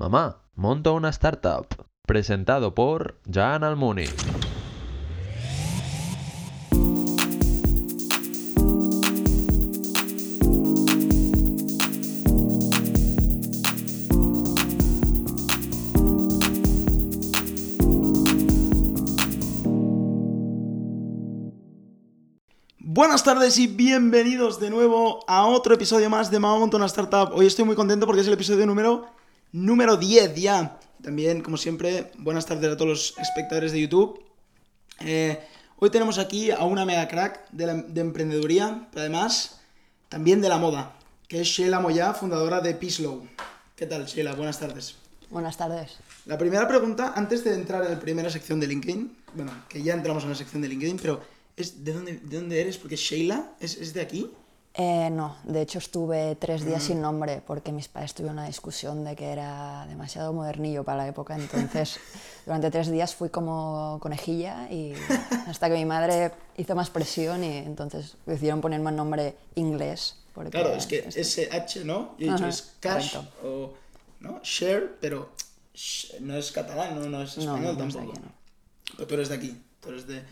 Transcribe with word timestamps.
Mamá, 0.00 0.38
monto 0.54 0.94
una 0.94 1.10
startup. 1.10 1.66
Presentado 2.06 2.74
por 2.74 3.20
Jan 3.30 3.64
Almuni. 3.64 4.06
Buenas 22.78 23.22
tardes 23.22 23.58
y 23.58 23.66
bienvenidos 23.66 24.58
de 24.60 24.70
nuevo 24.70 25.20
a 25.28 25.46
otro 25.46 25.74
episodio 25.74 26.08
más 26.08 26.30
de 26.30 26.38
Mamá 26.38 26.58
Monta 26.58 26.78
una 26.78 26.86
Startup. 26.86 27.30
Hoy 27.34 27.46
estoy 27.46 27.66
muy 27.66 27.76
contento 27.76 28.06
porque 28.06 28.22
es 28.22 28.26
el 28.26 28.32
episodio 28.32 28.66
número, 28.66 29.06
número 29.52 29.96
10 29.96 30.34
ya. 30.36 30.78
También, 31.02 31.40
como 31.42 31.56
siempre, 31.56 32.10
buenas 32.18 32.46
tardes 32.46 32.70
a 32.72 32.76
todos 32.76 32.88
los 32.88 33.18
espectadores 33.18 33.72
de 33.72 33.80
YouTube. 33.80 34.22
Eh, 35.00 35.38
hoy 35.78 35.90
tenemos 35.90 36.18
aquí 36.18 36.50
a 36.50 36.64
una 36.64 36.84
mega 36.84 37.08
crack 37.08 37.48
de, 37.50 37.66
la- 37.66 37.74
de 37.74 38.00
emprendeduría, 38.00 38.88
pero 38.90 39.00
además 39.02 39.60
también 40.08 40.40
de 40.42 40.48
la 40.48 40.58
moda, 40.58 40.94
que 41.28 41.40
es 41.40 41.46
Sheila 41.48 41.80
Moya, 41.80 42.12
fundadora 42.12 42.60
de 42.60 42.74
Peacelow. 42.74 43.26
¿Qué 43.76 43.86
tal, 43.86 44.04
Sheila? 44.06 44.34
Buenas 44.34 44.58
tardes. 44.58 44.96
Buenas 45.30 45.56
tardes. 45.56 45.96
La 46.26 46.36
primera 46.36 46.66
pregunta, 46.68 47.14
antes 47.16 47.44
de 47.44 47.54
entrar 47.54 47.82
en 47.84 47.92
la 47.92 48.00
primera 48.00 48.28
sección 48.28 48.60
de 48.60 48.66
LinkedIn, 48.66 49.16
bueno, 49.34 49.52
que 49.68 49.82
ya 49.82 49.94
entramos 49.94 50.24
en 50.24 50.30
la 50.30 50.34
sección 50.34 50.60
de 50.60 50.68
LinkedIn, 50.68 50.98
pero 51.00 51.20
es 51.56 51.82
¿de 51.84 51.92
dónde, 51.92 52.16
de 52.18 52.36
dónde 52.36 52.60
eres? 52.60 52.76
Porque 52.76 52.96
Sheila 52.96 53.52
es, 53.60 53.76
es 53.76 53.94
de 53.94 54.00
aquí. 54.02 54.30
Eh, 54.82 55.10
no, 55.10 55.36
de 55.44 55.60
hecho 55.60 55.78
estuve 55.78 56.36
tres 56.36 56.64
días 56.64 56.82
sin 56.82 57.02
nombre 57.02 57.42
porque 57.46 57.70
mis 57.70 57.86
padres 57.88 58.14
tuvieron 58.14 58.38
una 58.38 58.46
discusión 58.46 59.04
de 59.04 59.14
que 59.14 59.26
era 59.30 59.84
demasiado 59.86 60.32
modernillo 60.32 60.84
para 60.84 60.98
la 60.98 61.08
época, 61.08 61.36
entonces 61.36 62.00
durante 62.46 62.70
tres 62.70 62.90
días 62.90 63.14
fui 63.14 63.28
como 63.28 63.98
conejilla 64.00 64.70
y 64.70 64.94
hasta 65.46 65.68
que 65.68 65.74
mi 65.74 65.84
madre 65.84 66.32
hizo 66.56 66.74
más 66.74 66.88
presión 66.88 67.44
y 67.44 67.58
entonces 67.58 68.16
decidieron 68.24 68.62
ponerme 68.62 68.88
un 68.88 68.96
nombre 68.96 69.36
inglés. 69.54 70.16
Porque 70.32 70.50
Claro, 70.50 70.72
es 70.72 70.86
que 70.86 71.06
SH, 71.10 71.84
¿no? 71.84 72.14
Yo 72.18 72.28
he 72.28 72.30
dicho 72.32 72.44
Ajá, 72.44 72.48
es 72.48 72.72
cash 72.80 73.16
correcto. 73.16 73.46
o 73.46 73.74
¿no? 74.20 74.40
share, 74.42 74.96
pero 74.98 75.28
sh- 75.74 76.18
no 76.20 76.36
es 76.36 76.52
catalán, 76.52 76.98
no, 76.98 77.06
no 77.10 77.20
es 77.22 77.36
español 77.36 77.76
no, 77.76 77.82
no 77.82 77.88
es 77.88 77.94
tampoco. 77.94 78.12
aquí, 78.12 78.20
no. 78.24 78.32
Pero 78.96 79.06
tú 79.08 79.14
eres 79.14 79.28
de 79.28 79.34
aquí, 79.34 79.62
tú 79.80 79.88
eres 79.90 80.06
de, 80.06 80.22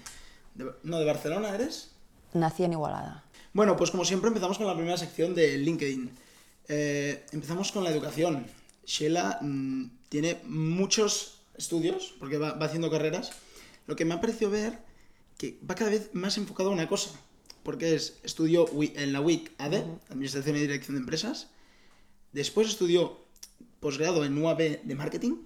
de- 0.54 0.72
No, 0.84 0.98
de 1.00 1.04
Barcelona 1.04 1.50
eres. 1.54 1.90
Nací 2.32 2.62
en 2.64 2.72
Igualada. 2.72 3.24
Bueno, 3.52 3.76
pues 3.76 3.90
como 3.90 4.04
siempre 4.04 4.28
empezamos 4.28 4.58
con 4.58 4.66
la 4.66 4.74
primera 4.74 4.96
sección 4.96 5.34
de 5.34 5.58
LinkedIn. 5.58 6.10
Eh, 6.68 7.24
empezamos 7.32 7.72
con 7.72 7.84
la 7.84 7.90
educación. 7.90 8.46
Sheila 8.84 9.38
mm, 9.40 9.84
tiene 10.08 10.40
muchos 10.44 11.40
estudios, 11.56 12.14
porque 12.18 12.38
va, 12.38 12.52
va 12.52 12.66
haciendo 12.66 12.90
carreras. 12.90 13.32
Lo 13.86 13.96
que 13.96 14.04
me 14.04 14.14
ha 14.14 14.20
parecido 14.20 14.50
ver 14.50 14.78
que 15.38 15.58
va 15.68 15.74
cada 15.74 15.90
vez 15.90 16.10
más 16.12 16.36
enfocado 16.36 16.70
a 16.70 16.72
una 16.72 16.88
cosa. 16.88 17.10
Porque 17.62 17.94
es, 17.94 18.18
estudió 18.22 18.66
en 18.82 19.12
la 19.12 19.20
WIC 19.20 19.52
AD, 19.58 19.74
Administración 20.10 20.56
y 20.56 20.60
Dirección 20.60 20.96
de 20.96 21.00
Empresas. 21.00 21.48
Después 22.32 22.68
estudió 22.68 23.18
posgrado 23.80 24.24
en 24.24 24.36
UAB 24.36 24.82
de 24.82 24.94
Marketing. 24.94 25.36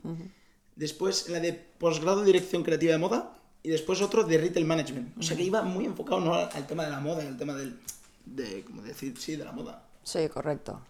Después 0.76 1.28
la 1.28 1.40
de 1.40 1.52
posgrado 1.52 2.20
de 2.20 2.26
Dirección 2.26 2.64
Creativa 2.64 2.92
de 2.92 2.98
Moda. 2.98 3.36
Y 3.62 3.68
después 3.68 4.02
otro 4.02 4.24
de 4.24 4.38
Retail 4.38 4.66
Management. 4.66 5.18
O 5.18 5.22
sea 5.22 5.36
que 5.36 5.44
iba 5.44 5.62
muy 5.62 5.84
enfocado 5.84 6.20
no 6.20 6.34
al, 6.34 6.66
tema 6.66 6.84
de 6.84 6.90
la 6.90 7.00
moda, 7.00 7.22
al 7.22 7.36
tema 7.36 7.54
del, 7.54 7.78
de, 8.26 8.64
como 8.64 8.82
decir, 8.82 9.16
sí, 9.18 9.36
de 9.36 9.44
la 9.44 9.52
moda. 9.52 9.82
Sí, 10.02 10.28
correcto. 10.28 10.80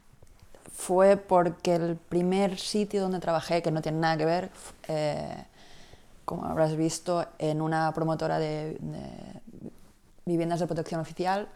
Fue 0.73 1.17
porque 1.17 1.75
el 1.75 1.97
primer 1.97 2.59
sitio 2.59 3.03
donde 3.03 3.21
trabajé, 3.21 3.63
que 3.63 3.71
no 3.71 3.83
tiene 3.83 3.99
nada 3.99 4.17
que 4.17 4.25
ver, 4.25 4.51
eh, 4.89 5.45
como 6.25 6.47
habrás 6.47 6.77
visto, 6.77 7.27
en 7.39 7.61
una 7.61 7.93
promotora 7.93 8.39
de, 8.39 8.79
de 8.81 9.43
viviendas 10.25 10.61
de 10.61 10.67
protección 10.67 11.01
oficial, 11.01 11.49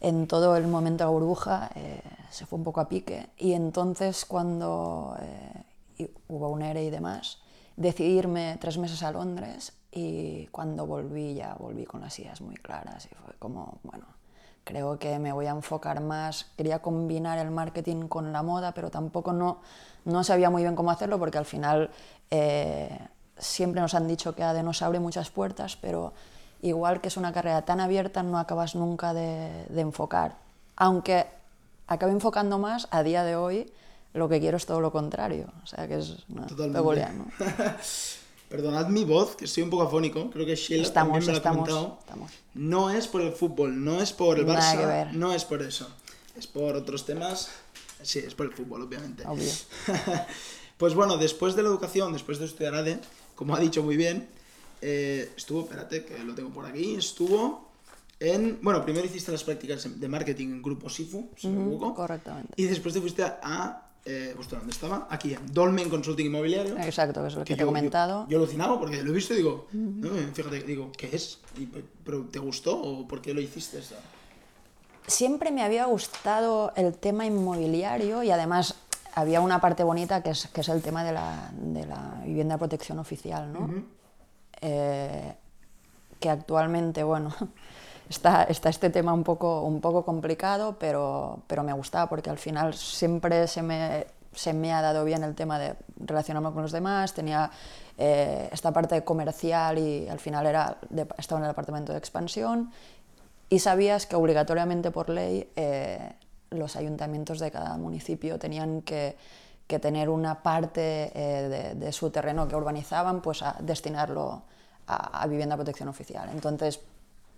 en 0.00 0.26
todo 0.26 0.56
el 0.56 0.66
momento 0.66 1.04
de 1.04 1.06
la 1.06 1.10
burbuja 1.10 1.70
eh, 1.74 2.00
se 2.30 2.46
fue 2.46 2.58
un 2.58 2.64
poco 2.64 2.80
a 2.80 2.88
pique 2.88 3.28
y 3.36 3.52
entonces 3.52 4.24
cuando 4.24 5.16
eh, 5.20 6.10
hubo 6.28 6.50
un 6.50 6.62
ERE 6.62 6.84
y 6.84 6.90
demás, 6.90 7.38
decidí 7.76 8.18
irme 8.18 8.56
tres 8.60 8.78
meses 8.78 9.02
a 9.02 9.12
Londres 9.12 9.72
y 9.90 10.46
cuando 10.48 10.86
volví 10.86 11.34
ya 11.34 11.54
volví 11.54 11.84
con 11.84 12.00
las 12.00 12.18
ideas 12.18 12.40
muy 12.40 12.56
claras 12.56 13.06
y 13.06 13.14
fue 13.14 13.34
como, 13.38 13.78
bueno, 13.82 14.04
creo 14.64 14.98
que 14.98 15.18
me 15.18 15.32
voy 15.32 15.46
a 15.46 15.50
enfocar 15.50 16.00
más, 16.00 16.46
quería 16.56 16.80
combinar 16.80 17.38
el 17.38 17.50
marketing 17.50 18.06
con 18.08 18.32
la 18.32 18.42
moda, 18.42 18.72
pero 18.72 18.90
tampoco 18.90 19.32
no, 19.32 19.60
no 20.04 20.22
sabía 20.24 20.50
muy 20.50 20.62
bien 20.62 20.76
cómo 20.76 20.90
hacerlo 20.90 21.18
porque 21.18 21.38
al 21.38 21.46
final 21.46 21.90
eh, 22.30 22.98
siempre 23.38 23.80
nos 23.80 23.94
han 23.94 24.06
dicho 24.06 24.34
que 24.34 24.42
ADE 24.42 24.62
nos 24.62 24.82
abre 24.82 25.00
muchas 25.00 25.30
puertas, 25.30 25.76
pero 25.76 26.12
igual 26.60 27.00
que 27.00 27.08
es 27.08 27.16
una 27.16 27.32
carrera 27.32 27.62
tan 27.62 27.80
abierta 27.80 28.22
no 28.22 28.38
acabas 28.38 28.74
nunca 28.74 29.14
de, 29.14 29.64
de 29.70 29.80
enfocar. 29.80 30.36
Aunque 30.76 31.26
acabe 31.86 32.12
enfocando 32.12 32.58
más, 32.58 32.88
a 32.90 33.02
día 33.02 33.24
de 33.24 33.36
hoy 33.36 33.72
lo 34.12 34.28
que 34.28 34.38
quiero 34.38 34.58
es 34.58 34.66
todo 34.66 34.80
lo 34.82 34.92
contrario, 34.92 35.46
o 35.62 35.66
sea 35.66 35.88
que 35.88 35.96
es 35.98 36.28
no, 36.28 36.46
Totalmente. 36.46 36.78
peculiar. 36.78 37.14
¿no? 37.14 37.24
Perdonad 38.48 38.88
mi 38.88 39.04
voz, 39.04 39.36
que 39.36 39.44
estoy 39.44 39.62
un 39.62 39.70
poco 39.70 39.82
afónico. 39.82 40.30
Creo 40.30 40.46
que 40.46 40.56
Sheila 40.56 40.82
Estamos, 40.82 41.24
también 41.24 41.26
me 41.26 41.32
lo 41.32 41.38
ha 41.38 41.52
comentado. 41.52 41.98
estamos. 42.00 42.32
No 42.54 42.90
es 42.90 43.06
por 43.06 43.20
el 43.20 43.32
fútbol, 43.32 43.84
no 43.84 44.00
es 44.00 44.12
por 44.12 44.38
el 44.38 44.46
Nada 44.46 44.60
Barça, 44.60 44.78
que 44.78 44.86
ver. 44.86 45.14
no 45.14 45.32
es 45.34 45.44
por 45.44 45.62
eso. 45.62 45.88
Es 46.36 46.46
por 46.46 46.76
otros 46.76 47.04
temas. 47.04 47.50
Sí, 48.02 48.20
es 48.20 48.34
por 48.34 48.46
el 48.46 48.52
fútbol, 48.52 48.82
obviamente. 48.82 49.24
Obvio. 49.26 49.50
pues 50.78 50.94
bueno, 50.94 51.18
después 51.18 51.56
de 51.56 51.62
la 51.62 51.68
educación, 51.68 52.12
después 52.12 52.38
de 52.38 52.46
estudiar 52.46 52.74
ADE, 52.74 53.00
como 53.34 53.54
ha 53.54 53.60
dicho 53.60 53.82
muy 53.82 53.96
bien, 53.96 54.28
eh, 54.80 55.30
estuvo, 55.36 55.62
espérate, 55.62 56.04
que 56.04 56.18
lo 56.20 56.34
tengo 56.34 56.50
por 56.50 56.64
aquí, 56.64 56.94
estuvo 56.94 57.68
en, 58.20 58.58
bueno, 58.62 58.82
primero 58.82 59.06
hiciste 59.06 59.30
las 59.30 59.44
prácticas 59.44 60.00
de 60.00 60.08
marketing 60.08 60.48
en 60.48 60.62
Grupo 60.62 60.88
Sifu, 60.88 61.30
si 61.36 61.48
me 61.48 61.60
equivoco, 61.60 61.94
correctamente. 61.94 62.52
y 62.56 62.64
después 62.64 62.94
te 62.94 63.00
fuiste 63.00 63.22
a, 63.22 63.87
eh, 64.04 64.34
ostras, 64.38 64.60
¿dónde 64.62 64.72
estaba? 64.74 65.06
Aquí, 65.10 65.34
en 65.34 65.52
Dolmen 65.52 65.88
Consulting 65.90 66.26
Inmobiliario. 66.26 66.78
Exacto, 66.78 67.20
que 67.22 67.28
es 67.28 67.34
lo 67.34 67.40
que, 67.40 67.46
te 67.46 67.52
he 67.54 67.56
yo- 67.58 67.66
comentado. 67.66 68.24
Yo, 68.24 68.30
yo 68.30 68.38
alucinaba 68.38 68.78
porque 68.78 69.02
lo 69.02 69.10
he 69.10 69.14
visto 69.14 69.34
y 69.34 69.38
digo, 69.38 69.66
no, 69.72 70.10
fíjate, 70.32 70.62
digo, 70.62 70.90
¿qué 70.96 71.10
es? 71.14 71.38
Y, 71.58 71.66
¿Pero 71.66 72.24
te 72.26 72.38
gustó 72.38 72.80
o 72.80 73.06
por 73.06 73.20
qué 73.20 73.34
lo 73.34 73.40
hiciste? 73.40 73.78
esto? 73.78 73.96
Siempre 75.06 75.50
me 75.50 75.62
había 75.62 75.86
gustado 75.86 76.72
el 76.76 76.94
tema 76.94 77.24
inmobiliario 77.26 78.22
y 78.22 78.30
además 78.30 78.74
había 79.14 79.40
una 79.40 79.60
parte 79.60 79.82
bonita 79.82 80.22
que 80.22 80.30
es, 80.30 80.46
que 80.48 80.60
es 80.60 80.68
el 80.68 80.82
tema 80.82 81.02
de 81.02 81.12
la, 81.12 81.50
de 81.52 81.86
la 81.86 82.20
vivienda 82.24 82.54
de 82.54 82.58
protección 82.58 82.98
oficial, 82.98 83.52
¿no? 83.52 83.70
Eh, 84.60 85.34
que 86.20 86.28
actualmente, 86.30 87.02
bueno, 87.04 87.34
está, 88.08 88.44
está 88.44 88.68
este 88.68 88.90
tema 88.90 89.12
un 89.12 89.24
poco, 89.24 89.62
un 89.62 89.80
poco 89.80 90.04
complicado, 90.04 90.76
pero, 90.78 91.40
pero 91.46 91.62
me 91.62 91.72
gustaba 91.72 92.08
porque 92.08 92.30
al 92.30 92.38
final 92.38 92.74
siempre 92.74 93.46
se 93.46 93.62
me, 93.62 94.06
se 94.32 94.52
me 94.52 94.72
ha 94.72 94.80
dado 94.82 95.04
bien 95.04 95.22
el 95.24 95.34
tema 95.34 95.58
de 95.58 95.74
relacionarme 95.96 96.52
con 96.52 96.62
los 96.62 96.72
demás, 96.72 97.14
tenía 97.14 97.50
eh, 97.96 98.48
esta 98.52 98.72
parte 98.72 99.02
comercial 99.04 99.78
y 99.78 100.08
al 100.08 100.20
final 100.20 100.46
era 100.46 100.78
de- 100.90 101.06
estaba 101.18 101.40
en 101.40 101.44
el 101.46 101.50
departamento 101.50 101.92
de 101.92 101.98
expansión 101.98 102.70
y 103.50 103.58
sabías 103.58 104.06
que 104.06 104.16
obligatoriamente 104.16 104.90
por 104.90 105.08
ley 105.08 105.50
eh, 105.56 106.12
los 106.50 106.76
ayuntamientos 106.76 107.38
de 107.40 107.50
cada 107.50 107.76
municipio 107.76 108.38
tenían 108.38 108.82
que, 108.82 109.16
que 109.66 109.78
tener 109.78 110.08
una 110.08 110.42
parte 110.42 111.10
eh, 111.14 111.48
de, 111.48 111.74
de 111.74 111.92
su 111.92 112.10
terreno 112.10 112.46
que 112.48 112.56
urbanizaban, 112.56 113.20
pues 113.20 113.42
a 113.42 113.56
destinarlo 113.60 114.42
a, 114.86 115.22
a 115.22 115.26
vivienda 115.26 115.56
protección 115.56 115.88
oficial. 115.88 116.28
Entonces, 116.32 116.80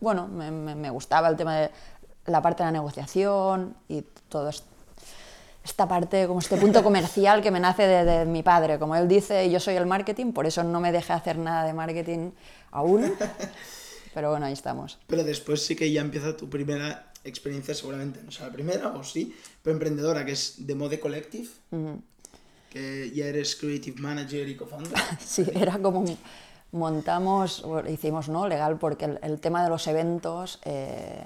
bueno, 0.00 0.26
me, 0.28 0.50
me- 0.50 0.74
me 0.74 0.90
gustaba 0.90 1.28
el 1.28 1.36
tema 1.36 1.56
de 1.56 1.70
la 2.26 2.40
parte 2.42 2.62
de 2.62 2.68
la 2.68 2.72
negociación 2.72 3.74
y 3.88 4.02
todo 4.28 4.48
esto 4.48 4.66
esta 5.62 5.86
parte, 5.86 6.26
como 6.26 6.40
este 6.40 6.56
punto 6.56 6.82
comercial 6.82 7.42
que 7.42 7.50
me 7.50 7.60
nace 7.60 7.82
de, 7.86 8.04
de 8.04 8.24
mi 8.24 8.42
padre. 8.42 8.78
Como 8.78 8.96
él 8.96 9.06
dice, 9.06 9.50
yo 9.50 9.60
soy 9.60 9.74
el 9.76 9.84
marketing, 9.84 10.32
por 10.32 10.46
eso 10.46 10.64
no 10.64 10.80
me 10.80 10.90
deja 10.90 11.14
hacer 11.14 11.36
nada 11.36 11.64
de 11.66 11.74
marketing 11.74 12.30
aún. 12.70 13.12
Pero 14.14 14.30
bueno, 14.30 14.46
ahí 14.46 14.54
estamos. 14.54 14.98
Pero 15.06 15.22
después 15.22 15.62
sí 15.64 15.76
que 15.76 15.92
ya 15.92 16.00
empieza 16.00 16.34
tu 16.34 16.48
primera 16.48 17.12
experiencia, 17.24 17.74
seguramente, 17.74 18.20
no 18.24 18.32
sé, 18.32 18.42
la 18.42 18.50
primera 18.50 18.88
o 18.88 19.04
sí, 19.04 19.36
pero 19.62 19.74
emprendedora, 19.74 20.24
que 20.24 20.32
es 20.32 20.66
de 20.66 20.74
Mode 20.74 20.98
Collective, 20.98 21.48
que 22.70 23.10
ya 23.14 23.26
eres 23.26 23.54
Creative 23.56 24.00
Manager 24.00 24.48
y 24.48 24.56
Co-Founder. 24.56 24.92
Sí, 25.24 25.44
era 25.54 25.78
como 25.78 26.00
un- 26.00 26.18
montamos, 26.72 27.64
hicimos 27.88 28.28
no 28.28 28.46
legal 28.48 28.76
porque 28.78 29.06
el, 29.06 29.18
el 29.22 29.40
tema 29.40 29.62
de 29.62 29.70
los 29.70 29.86
eventos 29.86 30.60
eh, 30.64 31.24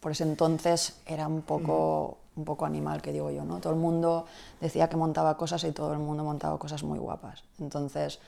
por 0.00 0.12
ese 0.12 0.24
entonces 0.24 0.96
era 1.06 1.28
un 1.28 1.42
poco, 1.42 2.18
un 2.36 2.44
poco 2.44 2.64
animal, 2.64 3.02
que 3.02 3.12
digo 3.12 3.30
yo, 3.30 3.44
¿no? 3.44 3.60
Todo 3.60 3.74
el 3.74 3.78
mundo 3.78 4.26
decía 4.60 4.88
que 4.88 4.96
montaba 4.96 5.36
cosas 5.36 5.62
y 5.64 5.72
todo 5.72 5.92
el 5.92 5.98
mundo 5.98 6.24
montaba 6.24 6.58
cosas 6.58 6.82
muy 6.82 6.98
guapas. 6.98 7.44
Entonces 7.60 8.18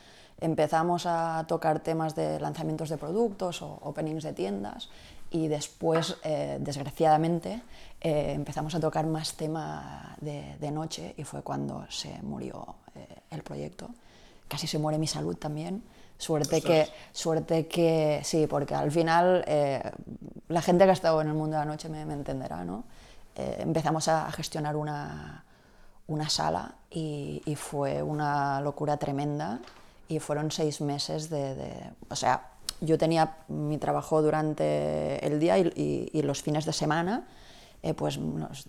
empezamos 0.40 1.06
a 1.06 1.44
tocar 1.48 1.80
temas 1.80 2.14
de 2.14 2.38
lanzamientos 2.40 2.88
de 2.90 2.98
productos 2.98 3.62
o 3.62 3.78
openings 3.82 4.22
de 4.22 4.32
tiendas 4.32 4.90
y 5.30 5.48
después, 5.48 6.18
eh, 6.24 6.58
desgraciadamente, 6.60 7.62
eh, 8.02 8.32
empezamos 8.34 8.74
a 8.74 8.80
tocar 8.80 9.06
más 9.06 9.34
tema 9.34 10.14
de, 10.20 10.56
de 10.60 10.70
noche 10.70 11.14
y 11.16 11.24
fue 11.24 11.42
cuando 11.42 11.86
se 11.90 12.20
murió 12.22 12.74
eh, 12.94 13.06
el 13.30 13.42
proyecto. 13.42 13.88
Casi 14.46 14.66
se 14.66 14.78
muere 14.78 14.98
mi 14.98 15.06
salud 15.06 15.36
también. 15.36 15.82
Suerte 16.22 16.62
que, 16.62 16.88
suerte 17.12 17.66
que, 17.66 18.20
sí, 18.22 18.46
porque 18.46 18.74
al 18.76 18.92
final 18.92 19.42
eh, 19.46 19.82
la 20.48 20.62
gente 20.62 20.84
que 20.84 20.90
ha 20.90 20.92
estado 20.92 21.20
en 21.20 21.26
el 21.26 21.34
mundo 21.34 21.56
de 21.58 21.64
la 21.64 21.70
noche 21.70 21.88
me, 21.88 22.04
me 22.04 22.14
entenderá, 22.14 22.64
¿no? 22.64 22.84
Eh, 23.34 23.56
empezamos 23.58 24.06
a, 24.06 24.30
gestionar 24.30 24.76
una, 24.76 25.42
una 26.06 26.28
sala 26.28 26.74
y, 26.90 27.42
y 27.44 27.56
fue 27.56 28.02
una 28.04 28.60
locura 28.60 28.98
tremenda 28.98 29.58
y 30.06 30.20
fueron 30.20 30.52
seis 30.52 30.80
meses 30.80 31.28
de, 31.28 31.54
de- 31.56 31.90
o 32.08 32.14
sea, 32.14 32.50
yo 32.80 32.98
tenía 32.98 33.38
mi 33.48 33.78
trabajo 33.78 34.22
durante 34.22 35.24
el 35.26 35.40
día 35.40 35.58
y, 35.58 35.72
y- 35.74 36.10
y 36.18 36.22
los 36.22 36.40
fines 36.42 36.64
de 36.66 36.72
semana, 36.72 37.24
eh, 37.82 37.94
pues 37.94 38.18
nos, 38.18 38.68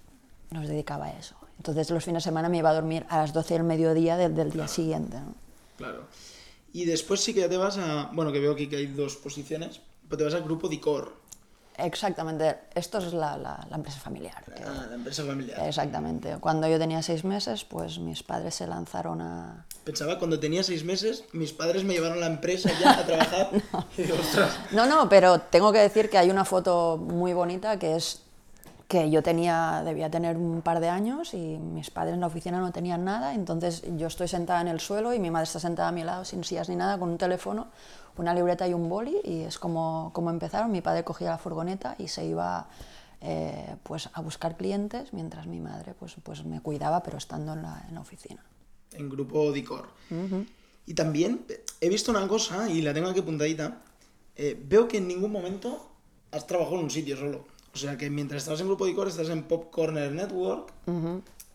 nos 0.49 0.67
dedicaba 0.67 1.05
a 1.05 1.11
eso. 1.11 1.35
Entonces 1.57 1.89
los 1.91 2.03
fines 2.03 2.23
de 2.23 2.29
semana 2.29 2.49
me 2.49 2.57
iba 2.57 2.71
a 2.71 2.73
dormir 2.73 3.05
a 3.09 3.17
las 3.17 3.31
12 3.31 3.53
del 3.53 3.63
mediodía 3.63 4.17
del, 4.17 4.33
del 4.33 4.51
día 4.51 4.67
siguiente. 4.67 5.17
¿no? 5.19 5.33
Claro. 5.77 6.07
Y 6.73 6.85
después 6.85 7.21
sí 7.21 7.33
que 7.33 7.39
ya 7.41 7.49
te 7.49 7.57
vas 7.57 7.77
a. 7.77 8.09
Bueno, 8.13 8.31
que 8.31 8.39
veo 8.39 8.51
aquí 8.53 8.67
que 8.67 8.75
hay 8.77 8.87
dos 8.87 9.15
posiciones. 9.15 9.79
Pero 10.09 10.17
te 10.17 10.23
vas 10.25 10.33
al 10.33 10.43
grupo 10.43 10.67
Dicor. 10.67 11.21
Exactamente, 11.77 12.55
esto 12.75 12.99
es 12.99 13.13
la, 13.13 13.35
la- 13.35 13.65
la 13.69 13.75
empresa 13.77 13.99
familiar. 13.99 14.43
que- 14.45 14.63
Ah, 14.63 14.85
la 14.89 14.95
empresa 14.95 15.23
familiar. 15.23 15.59
Exactamente. 15.67 16.37
Cuando 16.39 16.67
yo 16.67 16.77
tenía 16.77 17.01
seis 17.01 17.23
meses, 17.23 17.63
pues 17.65 17.97
mis 17.97 18.21
padres 18.21 18.53
se 18.55 18.67
lanzaron 18.67 19.21
a... 19.21 19.65
Pensaba 19.83 20.19
cuando 20.19 20.39
tenía 20.39 20.61
seis 20.63 20.83
meses, 20.83 21.23
mis 21.33 21.51
padres 21.51 21.83
me 21.83 21.93
llevaron 21.95 22.17
a 22.17 22.21
la 22.21 22.27
empresa 22.27 22.69
ya 22.79 22.99
a 22.99 23.05
trabajar. 23.05 23.49
Y. 23.97 24.03
No, 24.75 24.85
no, 24.85 25.09
pero 25.09 25.39
tengo 25.39 25.71
que 25.71 25.79
decir 25.79 26.09
que 26.11 26.17
hay 26.19 26.29
una 26.29 26.45
foto 26.45 26.97
muy 26.97 27.33
bonita 27.33 27.77
que 27.79 27.95
es 27.95 28.21
que 28.93 29.09
yo 29.09 29.23
tenía, 29.23 29.81
debía 29.83 30.11
tener 30.11 30.37
un 30.37 30.61
par 30.61 30.79
de 30.79 30.87
años 30.87 31.33
y 31.33 31.57
mis 31.57 31.89
padres 31.89 32.13
en 32.13 32.19
la 32.19 32.27
oficina 32.27 32.59
no 32.59 32.71
tenían 32.71 33.03
nada, 33.03 33.33
entonces 33.33 33.81
yo 33.97 34.05
estoy 34.05 34.27
sentada 34.27 34.61
en 34.61 34.67
el 34.67 34.79
suelo 34.79 35.15
y 35.15 35.19
mi 35.19 35.31
madre 35.31 35.45
está 35.45 35.59
sentada 35.59 35.89
a 35.89 35.91
mi 35.91 36.03
lado 36.03 36.25
sin 36.25 36.43
sillas 36.43 36.69
ni 36.69 36.75
nada, 36.75 36.99
con 36.99 37.09
un 37.09 37.17
teléfono, 37.17 37.69
una 38.17 38.35
libreta 38.35 38.67
y 38.67 38.75
un 38.75 38.89
boli 38.89 39.15
y 39.23 39.41
es 39.41 39.57
como, 39.57 40.11
como 40.13 40.29
empezaron, 40.29 40.71
mi 40.71 40.81
padre 40.81 41.03
cogía 41.03 41.31
la 41.31 41.39
furgoneta 41.39 41.95
y 41.97 42.07
se 42.07 42.23
iba 42.23 42.67
eh, 43.21 43.77
pues 43.81 44.11
a 44.13 44.21
buscar 44.21 44.57
clientes 44.57 45.11
mientras 45.11 45.47
mi 45.47 45.59
madre 45.59 45.95
pues, 45.97 46.13
pues 46.21 46.45
me 46.45 46.61
cuidaba 46.61 47.01
pero 47.01 47.17
estando 47.17 47.53
en 47.53 47.63
la, 47.63 47.83
en 47.89 47.95
la 47.95 48.01
oficina. 48.01 48.43
En 48.91 49.09
grupo 49.09 49.51
Dicor. 49.51 49.87
Y 50.85 50.93
también 50.93 51.47
he 51.81 51.89
visto 51.89 52.11
una 52.11 52.27
cosa, 52.27 52.69
y 52.69 52.83
la 52.83 52.93
tengo 52.93 53.09
aquí 53.09 53.21
apuntadita. 53.21 53.81
eh, 54.35 54.55
veo 54.63 54.87
que 54.87 54.97
en 54.97 55.07
ningún 55.07 55.31
momento 55.31 55.89
has 56.31 56.45
trabajado 56.45 56.77
en 56.77 56.83
un 56.83 56.91
sitio 56.91 57.17
solo. 57.17 57.53
O 57.73 57.77
sea 57.77 57.97
que 57.97 58.09
mientras 58.09 58.43
estás 58.43 58.59
en 58.61 58.67
grupo 58.67 58.85
Dicor, 58.85 59.07
estás 59.07 59.29
en 59.29 59.43
Pop 59.43 59.71
Corner 59.71 60.11
Network. 60.11 60.71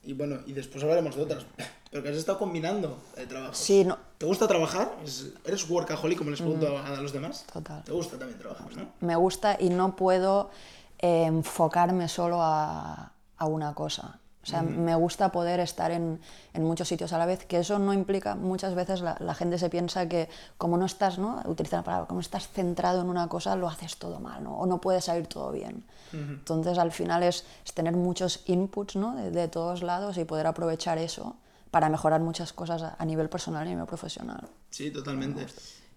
Y 0.05 0.13
bueno, 0.15 0.39
y 0.47 0.53
después 0.53 0.83
hablaremos 0.83 1.15
de 1.17 1.23
otras. 1.23 1.45
Pero 1.91 2.03
que 2.03 2.11
has 2.11 2.17
estado 2.17 2.39
combinando 2.39 2.99
eh, 3.17 3.25
trabajos. 3.27 3.57
Sí, 3.57 3.85
no, 3.85 3.97
¿Te 4.19 4.27
gusta 4.27 4.47
trabajar? 4.47 4.95
¿Es- 5.05 5.33
¿Eres 5.45 5.69
workaholic, 5.71 6.19
como 6.19 6.31
les 6.31 6.41
pregunto 6.41 6.77
a, 6.77 6.87
a 6.87 7.01
los 7.01 7.13
demás? 7.13 7.45
Total. 7.53 7.83
¿Te 7.85 7.93
gusta 7.93 8.19
también 8.19 8.39
trabajar, 8.39 8.67
no? 8.77 8.89
me 9.01 9.17
gusta 9.17 9.57
y 9.59 9.71
no 9.71 9.97
puedo 9.97 10.51
eh, 10.99 11.25
enfocarme 11.25 12.09
solo 12.09 12.43
a, 12.43 13.13
a 13.39 13.47
una 13.47 13.73
cosa. 13.75 14.19
O 14.49 14.51
sea, 14.51 14.63
me 14.63 14.95
gusta 14.95 15.31
poder 15.31 15.61
estar 15.61 15.91
en, 15.91 16.21
en 16.55 16.65
muchos 16.65 16.89
sitios 16.89 17.13
a 17.13 17.19
la 17.19 17.27
vez, 17.27 17.45
que 17.45 17.59
eso 17.59 17.79
no 17.79 17.93
implica, 17.93 18.35
muchas 18.35 18.75
veces 18.75 19.03
la, 19.03 19.17
la 19.21 19.35
gente 19.35 19.59
se 19.59 19.69
piensa 19.69 20.09
que 20.09 20.31
como 20.57 20.79
no 20.79 20.87
estás, 20.87 21.19
¿no? 21.19 21.43
Utiliza 21.45 21.77
la 21.77 21.85
palabra, 21.85 22.07
como 22.07 22.21
estás 22.21 22.49
centrado 22.49 23.03
en 23.03 23.11
una 23.11 23.29
cosa, 23.29 23.57
lo 23.57 23.69
haces 23.69 23.99
todo 23.99 24.21
mal, 24.21 24.43
¿no? 24.43 24.59
O 24.59 24.65
no 24.65 24.81
puede 24.81 25.03
salir 25.03 25.27
todo 25.27 25.53
bien. 25.53 25.85
Entonces, 26.15 26.79
al 26.79 26.91
final 26.93 27.23
es, 27.23 27.45
es 27.67 27.75
tener 27.75 27.95
muchos 27.95 28.43
inputs, 28.47 28.97
¿no? 28.97 29.15
De, 29.15 29.31
de 29.31 29.49
todos 29.49 29.83
lados 29.83 30.17
y 30.17 30.25
poder 30.25 30.47
aprovechar 30.47 30.97
eso 30.97 31.37
para 31.71 31.91
mejorar 31.91 32.23
muchas 32.23 32.55
cosas 32.55 32.83
a, 32.83 32.97
a 32.99 33.05
nivel 33.05 33.29
personal 33.29 33.67
y 33.67 33.69
a 33.69 33.73
nivel 33.73 33.87
profesional. 33.87 34.49
Sí, 34.71 34.91
totalmente. 34.91 35.47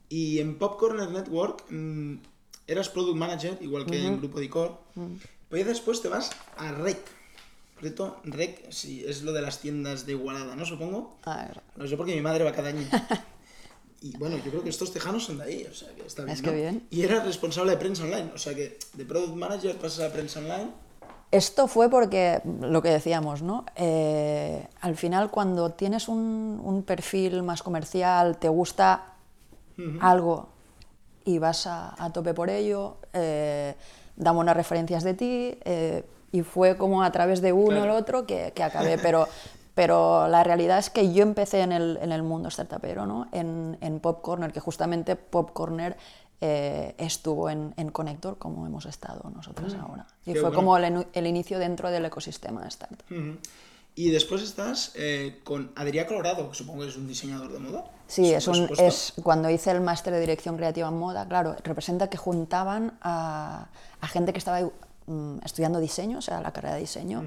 Y 0.09 0.39
en 0.39 0.59
Pop 0.59 0.77
Corner 0.77 1.09
Network 1.09 1.63
mm, 1.69 2.15
eras 2.67 2.89
product 2.89 3.15
manager, 3.17 3.57
igual 3.61 3.85
que 3.85 4.05
en 4.05 4.17
Grupo 4.19 4.41
Dicor. 4.41 4.77
Pero 4.93 5.63
ya 5.63 5.69
después 5.69 6.01
te 6.01 6.09
vas 6.09 6.29
a 6.57 6.73
REC. 6.73 7.20
Cierto, 7.81 8.21
REC 8.23 8.71
sí, 8.71 9.03
es 9.05 9.23
lo 9.23 9.33
de 9.33 9.41
las 9.41 9.59
tiendas 9.59 10.05
de 10.05 10.13
Igualada, 10.13 10.55
¿no? 10.55 10.65
Supongo. 10.65 11.17
A 11.23 11.45
ver, 11.47 11.61
Lo 11.75 11.87
sé 11.87 11.97
porque 11.97 12.15
mi 12.15 12.21
madre 12.21 12.43
va 12.43 12.53
cada 12.53 12.69
año. 12.69 12.87
Y 14.03 14.17
bueno, 14.17 14.35
yo 14.37 14.49
creo 14.49 14.63
que 14.63 14.69
estos 14.71 14.91
tejanos 14.91 15.25
son 15.25 15.37
de 15.37 15.43
ahí, 15.43 15.67
o 15.69 15.73
sea 15.75 15.93
que 15.93 16.03
está 16.03 16.23
bien. 16.23 16.33
Es 16.33 16.41
que 16.41 16.49
¿no? 16.49 16.55
bien. 16.55 16.87
Y 16.89 17.03
eras 17.03 17.23
responsable 17.23 17.69
de 17.69 17.77
prensa 17.77 18.01
online, 18.01 18.31
o 18.33 18.37
sea 18.39 18.55
que 18.55 18.79
de 18.95 19.05
product 19.05 19.35
manager 19.35 19.77
pasas 19.77 20.09
a 20.09 20.11
prensa 20.11 20.39
online. 20.39 20.71
Esto 21.29 21.67
fue 21.67 21.87
porque, 21.87 22.41
lo 22.61 22.81
que 22.81 22.89
decíamos, 22.89 23.43
¿no? 23.43 23.63
Eh, 23.75 24.67
al 24.81 24.95
final, 24.95 25.29
cuando 25.29 25.73
tienes 25.73 26.07
un, 26.07 26.59
un 26.63 26.81
perfil 26.81 27.43
más 27.43 27.61
comercial, 27.61 28.39
te 28.39 28.49
gusta 28.49 29.13
algo 29.99 30.49
y 31.23 31.37
vas 31.37 31.67
a, 31.67 31.95
a 32.03 32.11
tope 32.11 32.33
por 32.33 32.49
ello, 32.49 32.97
eh, 33.13 33.75
damos 34.15 34.41
unas 34.41 34.57
referencias 34.57 35.03
de 35.03 35.13
ti, 35.13 35.57
eh, 35.63 36.03
y 36.31 36.41
fue 36.43 36.77
como 36.77 37.03
a 37.03 37.11
través 37.11 37.41
de 37.41 37.53
uno 37.53 37.67
o 37.81 37.83
el 37.83 37.83
Claro. 37.83 37.95
otro 37.95 38.25
que, 38.25 38.51
que 38.55 38.63
acabé, 38.63 38.97
pero, 38.97 39.27
pero 39.75 40.27
la 40.27 40.43
realidad 40.43 40.79
es 40.79 40.89
que 40.89 41.11
yo 41.13 41.23
empecé 41.23 41.61
en 41.61 41.71
el, 41.71 41.97
en 42.01 42.11
el 42.11 42.23
mundo 42.23 42.49
startupero, 42.49 43.05
¿no? 43.05 43.27
En, 43.31 43.77
en 43.81 43.99
Pop 43.99 44.21
Corner, 44.21 44.51
que 44.51 44.59
justamente 44.59 45.15
Pop 45.15 45.51
Corner 45.51 45.97
eh, 46.43 46.95
estuvo 46.97 47.49
en, 47.49 47.73
en 47.77 47.89
Connector, 47.91 48.37
como 48.37 48.65
hemos 48.65 48.85
estado 48.85 49.29
nosotros 49.29 49.75
ahora. 49.75 50.07
Y 50.25 50.31
fue 50.33 50.41
bueno. 50.49 50.55
como 50.55 50.77
el, 50.77 51.07
el 51.13 51.27
inicio 51.27 51.59
dentro 51.59 51.91
del 51.91 52.05
ecosistema 52.05 52.61
de 52.61 52.67
startup. 52.69 53.03
Y 53.93 54.09
después 54.09 54.41
estás 54.41 54.93
eh, 54.95 55.41
con 55.43 55.71
Adrián 55.75 56.07
Colorado, 56.07 56.49
que 56.49 56.55
supongo 56.55 56.83
que 56.83 56.87
es 56.87 56.95
un 56.95 57.07
diseñador 57.09 57.51
de 57.51 57.59
moda. 57.59 57.83
Sí, 58.07 58.33
es, 58.33 58.47
un, 58.47 58.69
es 58.77 59.13
cuando 59.21 59.49
hice 59.49 59.69
el 59.71 59.81
máster 59.81 60.13
de 60.13 60.19
dirección 60.21 60.55
creativa 60.55 60.87
en 60.87 60.97
moda, 60.97 61.27
claro, 61.27 61.57
representa 61.63 62.09
que 62.09 62.17
juntaban 62.17 62.97
a, 63.01 63.67
a 63.99 64.07
gente 64.07 64.31
que 64.31 64.39
estaba 64.39 64.59
mm, 65.07 65.39
estudiando 65.43 65.79
diseño, 65.79 66.19
o 66.19 66.21
sea, 66.21 66.41
la 66.41 66.51
carrera 66.51 66.75
de 66.75 66.81
diseño, 66.81 67.23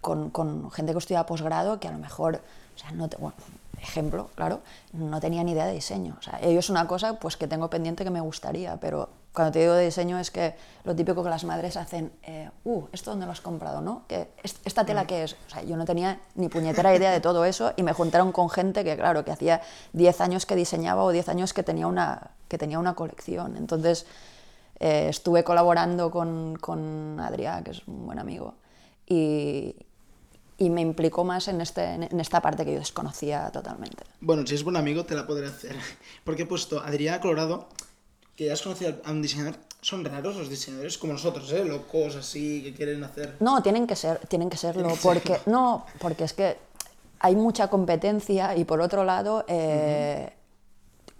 con, 0.00 0.30
con 0.30 0.70
gente 0.70 0.92
que 0.92 0.98
estudiaba 0.98 1.26
posgrado 1.26 1.78
que 1.78 1.88
a 1.88 1.92
lo 1.92 1.98
mejor, 1.98 2.40
o 2.74 2.78
sea, 2.78 2.90
no 2.92 3.08
te- 3.08 3.16
bueno, 3.18 3.36
ejemplo, 3.80 4.30
claro, 4.34 4.60
no 4.92 5.20
tenía 5.20 5.42
ni 5.44 5.52
idea 5.52 5.66
de 5.66 5.72
diseño. 5.72 6.16
O 6.18 6.22
sea, 6.22 6.38
ello 6.42 6.58
es 6.58 6.70
una 6.70 6.86
cosa 6.86 7.14
pues, 7.18 7.36
que 7.36 7.46
tengo 7.48 7.68
pendiente 7.70 8.04
que 8.04 8.10
me 8.10 8.20
gustaría, 8.20 8.76
pero 8.78 9.08
cuando 9.32 9.52
te 9.52 9.60
digo 9.60 9.72
de 9.74 9.84
diseño 9.86 10.18
es 10.18 10.30
que 10.30 10.54
lo 10.84 10.94
típico 10.94 11.22
que 11.24 11.30
las 11.30 11.44
madres 11.44 11.76
hacen, 11.76 12.12
eh, 12.22 12.50
uh, 12.64 12.82
¿esto 12.92 13.10
dónde 13.10 13.26
lo 13.26 13.32
has 13.32 13.40
comprado? 13.40 13.80
¿no? 13.80 14.02
¿Que 14.08 14.28
es- 14.42 14.56
¿Esta 14.64 14.84
tela 14.84 15.06
qué 15.06 15.24
es? 15.24 15.32
O 15.46 15.50
sea, 15.50 15.62
yo 15.62 15.76
no 15.76 15.84
tenía 15.84 16.20
ni 16.34 16.48
puñetera 16.48 16.94
idea 16.94 17.10
de 17.10 17.20
todo 17.20 17.44
eso 17.44 17.72
y 17.76 17.82
me 17.82 17.92
juntaron 17.92 18.30
con 18.32 18.50
gente 18.50 18.84
que, 18.84 18.96
claro, 18.96 19.24
que 19.24 19.30
hacía 19.32 19.60
10 19.92 20.20
años 20.20 20.46
que 20.46 20.54
diseñaba 20.56 21.02
o 21.04 21.10
10 21.10 21.28
años 21.28 21.52
que 21.52 21.62
tenía 21.62 21.86
una, 21.86 22.30
que 22.48 22.58
tenía 22.58 22.78
una 22.78 22.94
colección. 22.94 23.56
Entonces, 23.56 24.06
eh, 24.82 25.06
estuve 25.08 25.44
colaborando 25.44 26.10
con, 26.10 26.56
con 26.56 27.20
Adrià, 27.20 27.62
que 27.62 27.70
es 27.70 27.86
un 27.86 28.04
buen 28.06 28.18
amigo, 28.18 28.56
y, 29.06 29.76
y 30.58 30.70
me 30.70 30.80
implicó 30.80 31.22
más 31.22 31.46
en, 31.46 31.60
este, 31.60 31.84
en 31.84 32.18
esta 32.18 32.40
parte 32.42 32.64
que 32.64 32.72
yo 32.72 32.80
desconocía 32.80 33.50
totalmente. 33.52 34.02
Bueno, 34.20 34.44
si 34.44 34.56
es 34.56 34.64
buen 34.64 34.74
amigo, 34.74 35.04
te 35.04 35.14
la 35.14 35.24
podré 35.24 35.46
hacer. 35.46 35.76
Porque 36.24 36.42
he 36.42 36.46
puesto 36.46 36.80
Adrián 36.80 37.20
Colorado, 37.20 37.68
que 38.34 38.46
ya 38.46 38.54
has 38.54 38.62
conocido 38.62 38.96
a 39.04 39.12
un 39.12 39.22
diseñador. 39.22 39.54
Son 39.80 40.04
raros 40.04 40.36
los 40.36 40.48
diseñadores 40.48 40.98
como 40.98 41.12
nosotros, 41.12 41.52
¿eh? 41.52 41.64
Locos 41.64 42.16
así, 42.16 42.64
que 42.64 42.74
quieren 42.74 43.04
hacer. 43.04 43.36
No, 43.38 43.62
tienen 43.62 43.86
que 43.86 43.94
ser, 43.94 44.18
tienen 44.26 44.50
que 44.50 44.56
serlo, 44.56 44.88
porque 45.02 45.38
no, 45.46 45.86
porque 46.00 46.24
es 46.24 46.32
que 46.32 46.56
hay 47.20 47.36
mucha 47.36 47.68
competencia 47.68 48.56
y 48.56 48.64
por 48.64 48.80
otro 48.80 49.04
lado 49.04 49.44
eh, 49.46 50.32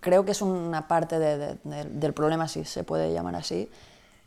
creo 0.02 0.26
que 0.26 0.32
es 0.32 0.42
una 0.42 0.86
parte 0.88 1.18
de- 1.18 1.38
de- 1.38 1.58
de- 1.64 1.84
del 1.84 2.12
problema, 2.12 2.46
si 2.48 2.66
se 2.66 2.84
puede 2.84 3.10
llamar 3.14 3.36
así, 3.36 3.70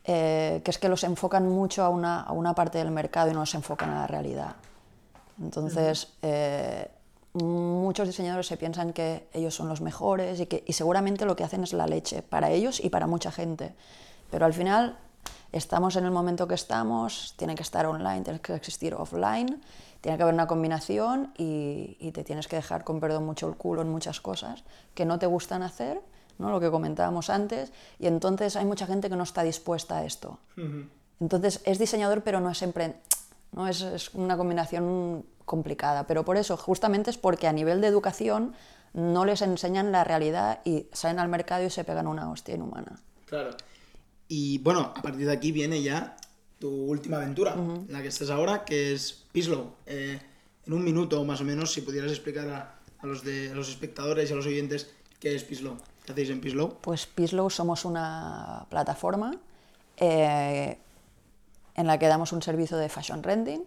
eh, 0.05 0.61
que 0.63 0.71
es 0.71 0.79
que 0.79 0.89
los 0.89 1.03
enfocan 1.03 1.47
mucho 1.49 1.83
a 1.83 1.89
una, 1.89 2.21
a 2.21 2.31
una 2.31 2.55
parte 2.55 2.79
del 2.79 2.89
mercado 2.89 3.29
y 3.29 3.33
no 3.33 3.41
los 3.41 3.53
enfocan 3.53 3.89
a 3.91 4.01
la 4.01 4.07
realidad. 4.07 4.55
Entonces, 5.41 6.13
eh, 6.21 6.89
muchos 7.33 8.07
diseñadores 8.07 8.47
se 8.47 8.55
piensan 8.57 8.93
que 8.93 9.27
ellos 9.33 9.53
son 9.53 9.67
los 9.67 9.81
mejores 9.81 10.39
y, 10.39 10.45
que, 10.45 10.63
y 10.65 10.73
seguramente 10.73 11.25
lo 11.25 11.35
que 11.35 11.43
hacen 11.43 11.63
es 11.63 11.73
la 11.73 11.85
leche 11.87 12.21
para 12.21 12.49
ellos 12.49 12.79
y 12.83 12.89
para 12.89 13.07
mucha 13.07 13.31
gente. 13.31 13.75
Pero 14.31 14.45
al 14.45 14.53
final 14.53 14.97
estamos 15.51 15.95
en 15.97 16.05
el 16.05 16.11
momento 16.11 16.47
que 16.47 16.55
estamos, 16.55 17.33
tiene 17.37 17.55
que 17.55 17.63
estar 17.63 17.85
online, 17.85 18.21
tiene 18.21 18.39
que 18.39 18.53
existir 18.55 18.93
offline, 18.93 19.61
tiene 20.05 20.17
que 20.17 20.21
haber 20.23 20.35
una 20.35 20.45
combinación 20.45 21.33
y, 21.35 21.97
y 21.99 22.11
te 22.11 22.23
tienes 22.23 22.47
que 22.47 22.57
dejar, 22.57 22.83
con 22.83 22.99
perdón, 22.99 23.25
mucho 23.25 23.49
el 23.49 23.55
culo 23.55 23.81
en 23.81 23.89
muchas 23.89 24.21
cosas 24.21 24.63
que 24.93 25.03
no 25.03 25.17
te 25.17 25.25
gustan 25.25 25.63
hacer, 25.63 25.99
¿no? 26.37 26.51
lo 26.51 26.59
que 26.59 26.69
comentábamos 26.69 27.31
antes, 27.31 27.73
y 27.97 28.05
entonces 28.05 28.55
hay 28.55 28.65
mucha 28.65 28.85
gente 28.85 29.09
que 29.09 29.15
no 29.15 29.23
está 29.23 29.41
dispuesta 29.41 29.97
a 29.97 30.05
esto. 30.05 30.37
Entonces 31.19 31.59
es 31.65 31.79
diseñador, 31.79 32.21
pero 32.21 32.39
no 32.39 32.51
es 32.51 32.57
siempre. 32.59 32.97
¿no? 33.51 33.67
Es, 33.67 33.81
es 33.81 34.13
una 34.13 34.37
combinación 34.37 35.25
complicada. 35.43 36.05
Pero 36.05 36.23
por 36.23 36.37
eso, 36.37 36.55
justamente 36.55 37.09
es 37.09 37.17
porque 37.17 37.47
a 37.47 37.51
nivel 37.51 37.81
de 37.81 37.87
educación 37.87 38.53
no 38.93 39.25
les 39.25 39.41
enseñan 39.41 39.91
la 39.91 40.03
realidad 40.03 40.59
y 40.65 40.85
salen 40.93 41.17
al 41.17 41.29
mercado 41.29 41.63
y 41.63 41.71
se 41.71 41.83
pegan 41.83 42.05
una 42.05 42.29
hostia 42.29 42.53
inhumana. 42.53 42.99
Claro. 43.25 43.57
Y 44.27 44.59
bueno, 44.59 44.93
a 44.95 45.01
partir 45.01 45.25
de 45.25 45.33
aquí 45.33 45.51
viene 45.51 45.81
ya 45.81 46.15
tu 46.59 46.69
última 46.69 47.17
aventura, 47.17 47.53
en 47.53 47.87
la 47.89 48.01
que 48.01 48.07
estás 48.07 48.29
ahora, 48.29 48.63
que 48.63 48.93
es 48.93 49.25
Pislow. 49.31 49.73
Eh, 49.85 50.19
en 50.65 50.73
un 50.73 50.83
minuto 50.83 51.23
más 51.23 51.41
o 51.41 51.43
menos, 51.43 51.73
si 51.73 51.81
pudieras 51.81 52.11
explicar 52.11 52.49
a, 52.49 52.75
a 52.99 53.05
los, 53.05 53.23
de, 53.23 53.51
a 53.51 53.55
los 53.55 53.69
espectadores 53.69 54.29
y 54.29 54.33
a 54.33 54.35
los 54.35 54.45
oyentes 54.45 54.89
qué 55.19 55.35
es 55.35 55.43
Pislow. 55.43 55.77
¿Qué 56.05 56.11
hacéis 56.11 56.29
en 56.29 56.41
Pislow? 56.41 56.77
Pues 56.81 57.05
Pislow 57.05 57.49
somos 57.49 57.85
una 57.85 58.65
plataforma 58.69 59.35
eh, 59.97 60.77
en 61.75 61.87
la 61.87 61.97
que 61.97 62.07
damos 62.07 62.31
un 62.31 62.41
servicio 62.41 62.77
de 62.77 62.89
fashion 62.89 63.23
renting 63.23 63.63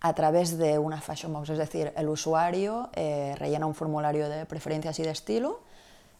a 0.00 0.14
través 0.14 0.56
de 0.56 0.78
una 0.78 1.00
fashion 1.00 1.32
box, 1.32 1.50
es 1.50 1.58
decir, 1.58 1.92
el 1.94 2.08
usuario 2.08 2.88
eh, 2.94 3.34
rellena 3.38 3.66
un 3.66 3.74
formulario 3.74 4.28
de 4.30 4.46
preferencias 4.46 4.98
y 4.98 5.02
de 5.02 5.10
estilo 5.10 5.60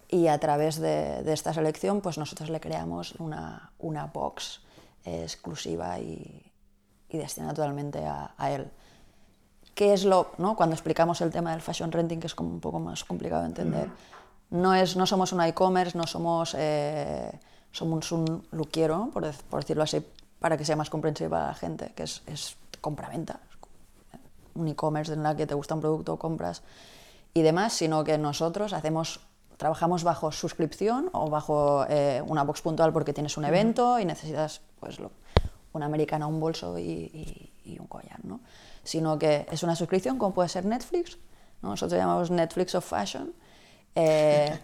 y 0.09 0.27
a 0.27 0.39
través 0.39 0.79
de, 0.79 1.23
de 1.23 1.33
esta 1.33 1.55
selección 1.55 2.03
pues 2.03 2.19
nosotros 2.19 2.51
le 2.51 2.61
creamos 2.61 3.15
una, 3.19 3.73
una 3.79 4.07
box 4.07 4.61
exclusiva 5.05 5.99
y, 5.99 6.53
y, 7.09 7.19
destinada 7.19 7.55
totalmente 7.55 8.05
a, 8.05 8.35
a, 8.37 8.51
él. 8.53 8.71
¿Qué 9.75 9.93
es 9.93 10.05
lo, 10.05 10.33
no? 10.39 10.57
cuando 10.57 10.75
explicamos 10.75 11.21
el 11.21 11.31
tema 11.31 11.53
del 11.53 11.63
fashion 11.63 11.93
renting, 11.93 12.21
que 12.21 12.27
es 12.27 12.35
como 12.35 12.51
un 12.51 12.61
poco 12.61 12.79
más 12.79 13.05
complicado 13.05 13.43
de 13.43 13.49
entender, 13.49 13.89
mm 13.89 13.93
no, 14.51 14.75
es, 14.75 14.97
no 14.97 15.07
somos 15.07 15.33
un 15.33 15.41
e-commerce, 15.43 15.97
no 15.97 16.07
somos, 16.07 16.55
eh, 16.59 17.31
somos 17.73 18.13
un 18.13 18.47
luquiero, 18.51 19.11
por, 19.13 19.31
por, 19.49 19.61
decirlo 19.61 19.85
así, 19.85 20.05
para 20.39 20.57
que 20.57 20.65
sea 20.65 20.77
más 20.77 20.91
comprensible 20.91 21.31
para 21.31 21.47
la 21.49 21.55
gente, 21.55 21.93
que 21.95 22.03
es, 22.03 22.23
es 22.27 22.57
compra-venta, 22.81 23.41
un 24.55 24.69
e-commerce 24.69 25.13
en 25.13 25.23
la 25.23 25.37
que 25.37 25.47
te 25.47 25.55
gusta 25.55 25.75
un 25.75 25.81
producto, 25.81 26.19
compras 26.19 26.63
y 27.33 27.43
demás, 27.43 27.73
sino 27.73 28.03
que 28.03 28.19
nosotros 28.19 28.73
hacemos 28.73 29.21
trabajamos 29.61 30.05
bajo 30.05 30.33
suscripción 30.33 31.11
o 31.13 31.29
bajo 31.29 31.85
eh, 31.91 32.23
una 32.27 32.45
box 32.45 32.63
puntual 32.63 32.95
porque 32.95 33.13
tienes 33.13 33.37
un 33.37 33.45
evento 33.45 33.99
y 33.99 34.07
necesitas 34.07 34.63
pues, 34.81 34.99
lo, 34.99 35.11
una 35.75 35.85
americana, 35.85 36.27
un 36.27 36.41
bolso 36.41 36.79
y, 36.79 36.83
y, 36.83 37.53
y, 37.67 37.79
un 37.79 37.87
collar, 37.87 38.25
¿no? 38.25 38.41
Sino 38.85 39.19
que 39.19 39.47
es 39.53 39.63
una 39.63 39.77
suscripción 39.77 40.17
como 40.17 40.33
puede 40.33 40.49
ser 40.49 40.65
Netflix, 40.65 41.19
¿no? 41.61 41.69
nosotros 41.69 42.01
llamamos 42.01 42.31
Netflix 42.31 42.75
of 42.75 42.87
Fashion, 42.87 43.35
eh, 43.95 44.59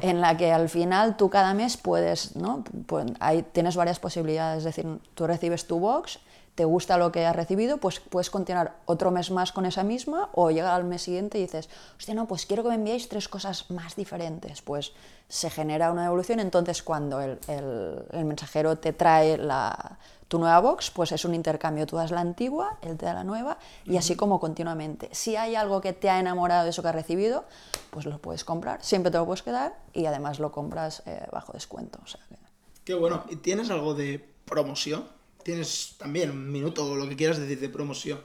en 0.00 0.22
la 0.22 0.34
que 0.34 0.50
al 0.50 0.70
final 0.70 1.18
tú 1.18 1.28
cada 1.28 1.52
mes 1.52 1.76
puedes, 1.76 2.34
¿no? 2.34 2.64
Pues, 2.86 3.04
hay, 3.20 3.42
tienes 3.42 3.76
varias 3.76 4.00
posibilidades, 4.00 4.60
es 4.60 4.64
decir, 4.64 4.86
tú 5.14 5.26
recibes 5.26 5.66
tu 5.66 5.78
box 5.78 6.20
te 6.58 6.64
gusta 6.64 6.98
lo 6.98 7.12
que 7.12 7.24
has 7.24 7.36
recibido, 7.36 7.78
pues 7.78 8.00
puedes 8.00 8.30
continuar 8.30 8.78
otro 8.84 9.12
mes 9.12 9.30
más 9.30 9.52
con 9.52 9.64
esa 9.64 9.84
misma 9.84 10.28
o 10.34 10.50
llegar 10.50 10.74
al 10.74 10.82
mes 10.82 11.02
siguiente 11.02 11.38
y 11.38 11.42
dices, 11.42 11.68
hostia, 11.96 12.16
no, 12.16 12.26
pues 12.26 12.46
quiero 12.46 12.64
que 12.64 12.70
me 12.70 12.74
enviéis 12.74 13.08
tres 13.08 13.28
cosas 13.28 13.70
más 13.70 13.94
diferentes. 13.94 14.60
Pues 14.62 14.92
se 15.28 15.50
genera 15.50 15.92
una 15.92 16.06
evolución, 16.06 16.40
entonces 16.40 16.82
cuando 16.82 17.20
el, 17.20 17.38
el, 17.46 18.02
el 18.10 18.24
mensajero 18.24 18.76
te 18.76 18.92
trae 18.92 19.38
la, 19.38 20.00
tu 20.26 20.40
nueva 20.40 20.58
box, 20.58 20.90
pues 20.90 21.12
es 21.12 21.24
un 21.24 21.32
intercambio, 21.32 21.86
tú 21.86 21.94
das 21.94 22.10
la 22.10 22.22
antigua, 22.22 22.76
él 22.82 22.96
te 22.96 23.06
da 23.06 23.14
la 23.14 23.22
nueva 23.22 23.58
y 23.84 23.96
así 23.96 24.16
como 24.16 24.40
continuamente. 24.40 25.10
Si 25.12 25.36
hay 25.36 25.54
algo 25.54 25.80
que 25.80 25.92
te 25.92 26.10
ha 26.10 26.18
enamorado 26.18 26.64
de 26.64 26.70
eso 26.70 26.82
que 26.82 26.88
has 26.88 26.94
recibido, 26.96 27.44
pues 27.90 28.04
lo 28.04 28.18
puedes 28.18 28.42
comprar, 28.42 28.82
siempre 28.82 29.12
te 29.12 29.18
lo 29.18 29.26
puedes 29.26 29.44
quedar 29.44 29.78
y 29.92 30.06
además 30.06 30.40
lo 30.40 30.50
compras 30.50 31.04
eh, 31.06 31.24
bajo 31.30 31.52
descuento. 31.52 32.00
O 32.02 32.06
sea 32.08 32.20
que... 32.28 32.36
Qué 32.82 32.94
bueno, 32.94 33.22
¿y 33.28 33.36
tienes 33.36 33.70
algo 33.70 33.94
de 33.94 34.28
promoción? 34.44 35.06
Tienes 35.42 35.94
también 35.98 36.30
un 36.30 36.50
minuto 36.50 36.86
o 36.86 36.94
lo 36.94 37.08
que 37.08 37.16
quieras 37.16 37.38
decir 37.38 37.60
de 37.60 37.68
promoción. 37.68 38.20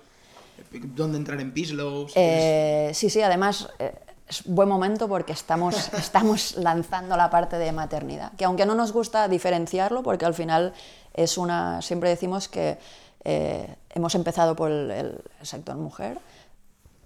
¿Dónde 0.71 1.17
entrar 1.17 1.39
en 1.39 1.51
Pislow? 1.51 2.09
Si 2.09 2.13
eh, 2.15 2.91
sí, 2.93 3.09
sí, 3.09 3.21
además 3.21 3.67
eh, 3.79 3.93
es 4.27 4.43
buen 4.45 4.69
momento 4.69 5.07
porque 5.07 5.33
estamos, 5.33 5.93
estamos 5.97 6.55
lanzando 6.57 7.17
la 7.17 7.29
parte 7.29 7.57
de 7.57 7.71
maternidad, 7.71 8.33
que 8.33 8.45
aunque 8.45 8.65
no 8.65 8.75
nos 8.75 8.91
gusta 8.91 9.27
diferenciarlo, 9.27 10.03
porque 10.03 10.25
al 10.25 10.33
final 10.33 10.73
es 11.13 11.37
una, 11.37 11.81
siempre 11.81 12.09
decimos 12.09 12.47
que 12.47 12.77
eh, 13.23 13.75
hemos 13.89 14.15
empezado 14.15 14.55
por 14.55 14.71
el, 14.71 14.91
el, 14.91 15.21
sector 15.41 15.75
mujer 15.77 16.19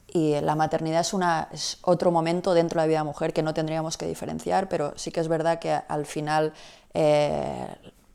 y 0.08 0.40
la 0.42 0.56
maternidad 0.56 1.02
es, 1.02 1.14
una, 1.14 1.48
es 1.52 1.78
otro 1.82 2.12
momento 2.12 2.54
dentro 2.54 2.80
de 2.82 2.88
la 2.88 2.90
vida 2.90 3.04
mujer 3.04 3.34
que 3.34 3.44
no 3.44 3.54
tendríamos 3.54 3.98
que 3.98 4.08
diferenciar, 4.08 4.68
pero 4.70 4.94
sí 4.96 5.12
que 5.12 5.20
es 5.20 5.28
verdad 5.28 5.60
que 5.60 5.72
al 5.72 6.06
final 6.06 6.54
eh, 6.94 7.68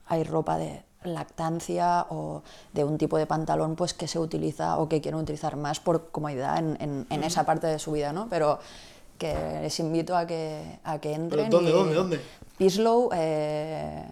hay 0.06 0.24
ropa 0.24 0.58
de 0.58 0.82
lactancia 1.04 2.06
o 2.10 2.42
de 2.72 2.84
un 2.84 2.98
tipo 2.98 3.18
de 3.18 3.26
pantalón 3.26 3.76
pues 3.76 3.94
que 3.94 4.06
se 4.06 4.18
utiliza 4.18 4.78
o 4.78 4.88
que 4.88 5.00
quieren 5.00 5.20
utilizar 5.20 5.56
más 5.56 5.80
por 5.80 6.10
comodidad 6.10 6.58
en, 6.58 6.76
en, 6.80 7.06
en 7.10 7.24
esa 7.24 7.44
parte 7.44 7.66
de 7.66 7.78
su 7.78 7.92
vida, 7.92 8.12
¿no? 8.12 8.28
Pero 8.28 8.58
que 9.22 9.60
les 9.62 9.78
invito 9.78 10.16
a 10.16 10.26
que, 10.26 10.80
a 10.82 11.00
que 11.00 11.12
entren. 11.12 11.46
¿Pero 11.46 11.58
¿Dónde, 11.58 11.70
y, 11.70 11.72
dónde, 11.72 11.94
dónde? 11.94 12.20
Pislow.com. 12.58 13.10
Eh, 13.14 14.04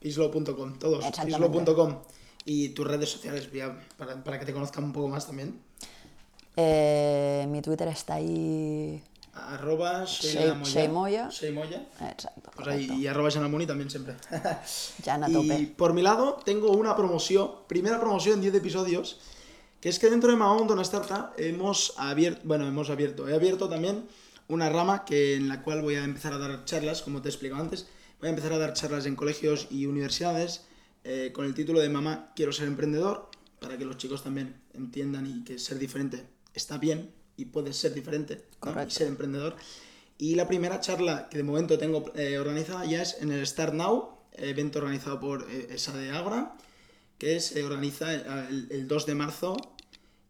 Pislow.com, 0.00 0.78
todos. 0.78 1.04
Pislow.com. 1.24 1.96
Y 2.44 2.70
tus 2.70 2.86
redes 2.86 3.10
sociales, 3.10 3.48
para, 3.96 4.22
para, 4.22 4.38
que 4.38 4.46
te 4.46 4.52
conozcan 4.52 4.84
un 4.84 4.92
poco 4.92 5.08
más 5.08 5.26
también. 5.26 5.60
Eh, 6.56 7.46
mi 7.48 7.62
Twitter 7.62 7.88
está 7.88 8.14
ahí 8.14 9.02
arroba 9.48 10.04
Sheimoya. 10.04 11.28
Sheimoya. 11.28 11.86
Exacto. 12.08 12.50
Pues 12.54 12.68
ahí, 12.68 12.90
y 13.00 13.06
arroba 13.06 13.30
también 13.30 13.90
siempre. 13.90 14.16
Jan 15.04 15.24
a 15.24 15.32
tope. 15.32 15.58
Y 15.58 15.66
por 15.66 15.92
mi 15.92 16.02
lado 16.02 16.40
tengo 16.44 16.72
una 16.72 16.96
promoción, 16.96 17.50
primera 17.66 18.00
promoción 18.00 18.36
en 18.36 18.40
10 18.42 18.54
episodios, 18.56 19.20
que 19.80 19.88
es 19.88 19.98
que 19.98 20.10
dentro 20.10 20.30
de 20.30 20.36
Mahon, 20.36 20.70
una 20.70 20.82
startup, 20.82 21.32
hemos 21.38 21.94
abierto, 21.96 22.42
bueno, 22.44 22.66
hemos 22.66 22.90
abierto, 22.90 23.28
he 23.28 23.34
abierto 23.34 23.68
también 23.68 24.06
una 24.48 24.68
rama 24.68 25.04
que, 25.04 25.36
en 25.36 25.48
la 25.48 25.62
cual 25.62 25.82
voy 25.82 25.94
a 25.94 26.04
empezar 26.04 26.32
a 26.32 26.38
dar 26.38 26.64
charlas, 26.64 27.02
como 27.02 27.22
te 27.22 27.28
he 27.28 27.30
explicado 27.30 27.62
antes, 27.62 27.86
voy 28.20 28.26
a 28.26 28.30
empezar 28.30 28.52
a 28.52 28.58
dar 28.58 28.72
charlas 28.72 29.06
en 29.06 29.16
colegios 29.16 29.68
y 29.70 29.86
universidades 29.86 30.66
eh, 31.04 31.30
con 31.32 31.46
el 31.46 31.54
título 31.54 31.80
de 31.80 31.88
Mamá, 31.88 32.32
quiero 32.36 32.52
ser 32.52 32.66
emprendedor, 32.66 33.30
para 33.58 33.78
que 33.78 33.84
los 33.84 33.96
chicos 33.96 34.22
también 34.22 34.60
entiendan 34.74 35.26
y 35.26 35.44
que 35.44 35.58
ser 35.58 35.78
diferente 35.78 36.26
está 36.54 36.78
bien, 36.78 37.12
y 37.40 37.46
puedes 37.46 37.76
ser 37.76 37.94
diferente 37.94 38.44
¿no? 38.64 38.82
y 38.82 38.90
ser 38.90 39.06
emprendedor. 39.06 39.56
Y 40.18 40.34
la 40.34 40.46
primera 40.46 40.80
charla 40.80 41.28
que 41.30 41.38
de 41.38 41.44
momento 41.44 41.78
tengo 41.78 42.12
eh, 42.14 42.38
organizada 42.38 42.84
ya 42.84 43.00
es 43.02 43.16
en 43.20 43.32
el 43.32 43.46
Start 43.46 43.72
Now, 43.72 44.18
evento 44.32 44.78
organizado 44.78 45.18
por 45.18 45.46
eh, 45.50 45.68
ESA 45.70 45.96
de 45.96 46.10
Agra, 46.10 46.56
que 47.16 47.40
se 47.40 47.64
organiza 47.64 48.12
el, 48.12 48.68
el, 48.70 48.86
2 48.86 49.06
de 49.06 49.14
marzo 49.14 49.56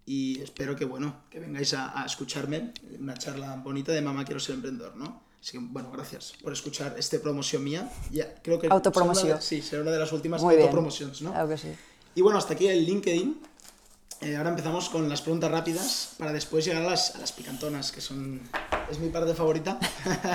y 0.07 0.41
espero 0.41 0.77
que, 0.77 0.85
bueno, 0.85 1.25
que 1.29 1.41
vengáis 1.41 1.75
a, 1.75 2.01
a, 2.01 2.07
escucharme, 2.07 2.73
una 2.99 3.15
charla 3.15 3.57
bonita 3.57 3.93
de 3.93 4.01
Mamá 4.01 4.25
Quiero 4.25 4.41
Ser 4.41 4.57
Emprendedor, 4.57 4.97
¿no? 4.97 5.23
Así 5.41 5.53
que, 5.53 5.59
bueno, 5.59 5.91
gracias 5.91 6.35
por 6.43 6.53
escuchar 6.53 6.95
esta 6.99 7.19
promoción 7.19 7.65
mía. 7.65 7.91
Ya, 8.13 8.35
creo 8.43 8.59
que 8.61 8.69
Autopromoción. 8.69 9.27
Será 9.27 9.37
de, 9.37 9.43
sí, 9.43 9.63
será 9.63 9.83
una 9.83 9.91
de 9.91 9.99
las 9.99 10.13
últimas 10.13 10.43
autopromociones, 10.43 11.23
¿no? 11.23 11.33
Claro 11.33 11.49
que 11.49 11.59
sí. 11.59 11.69
Y 12.15 12.21
bueno, 12.23 12.39
hasta 12.39 12.55
aquí 12.55 12.67
el 12.69 12.85
LinkedIn. 12.85 13.41
Eh, 14.23 14.37
ahora 14.37 14.51
empezamos 14.51 14.91
con 14.91 15.09
las 15.09 15.23
preguntas 15.23 15.51
rápidas 15.51 16.15
para 16.19 16.33
después 16.33 16.67
llegar 16.67 16.83
a 16.83 16.91
las, 16.91 17.15
a 17.17 17.19
las 17.19 17.33
picantonas, 17.33 17.91
que 17.91 18.03
son 18.03 18.43
es 18.91 18.99
mi 18.99 19.09
parte 19.09 19.35
favorita. 19.35 19.79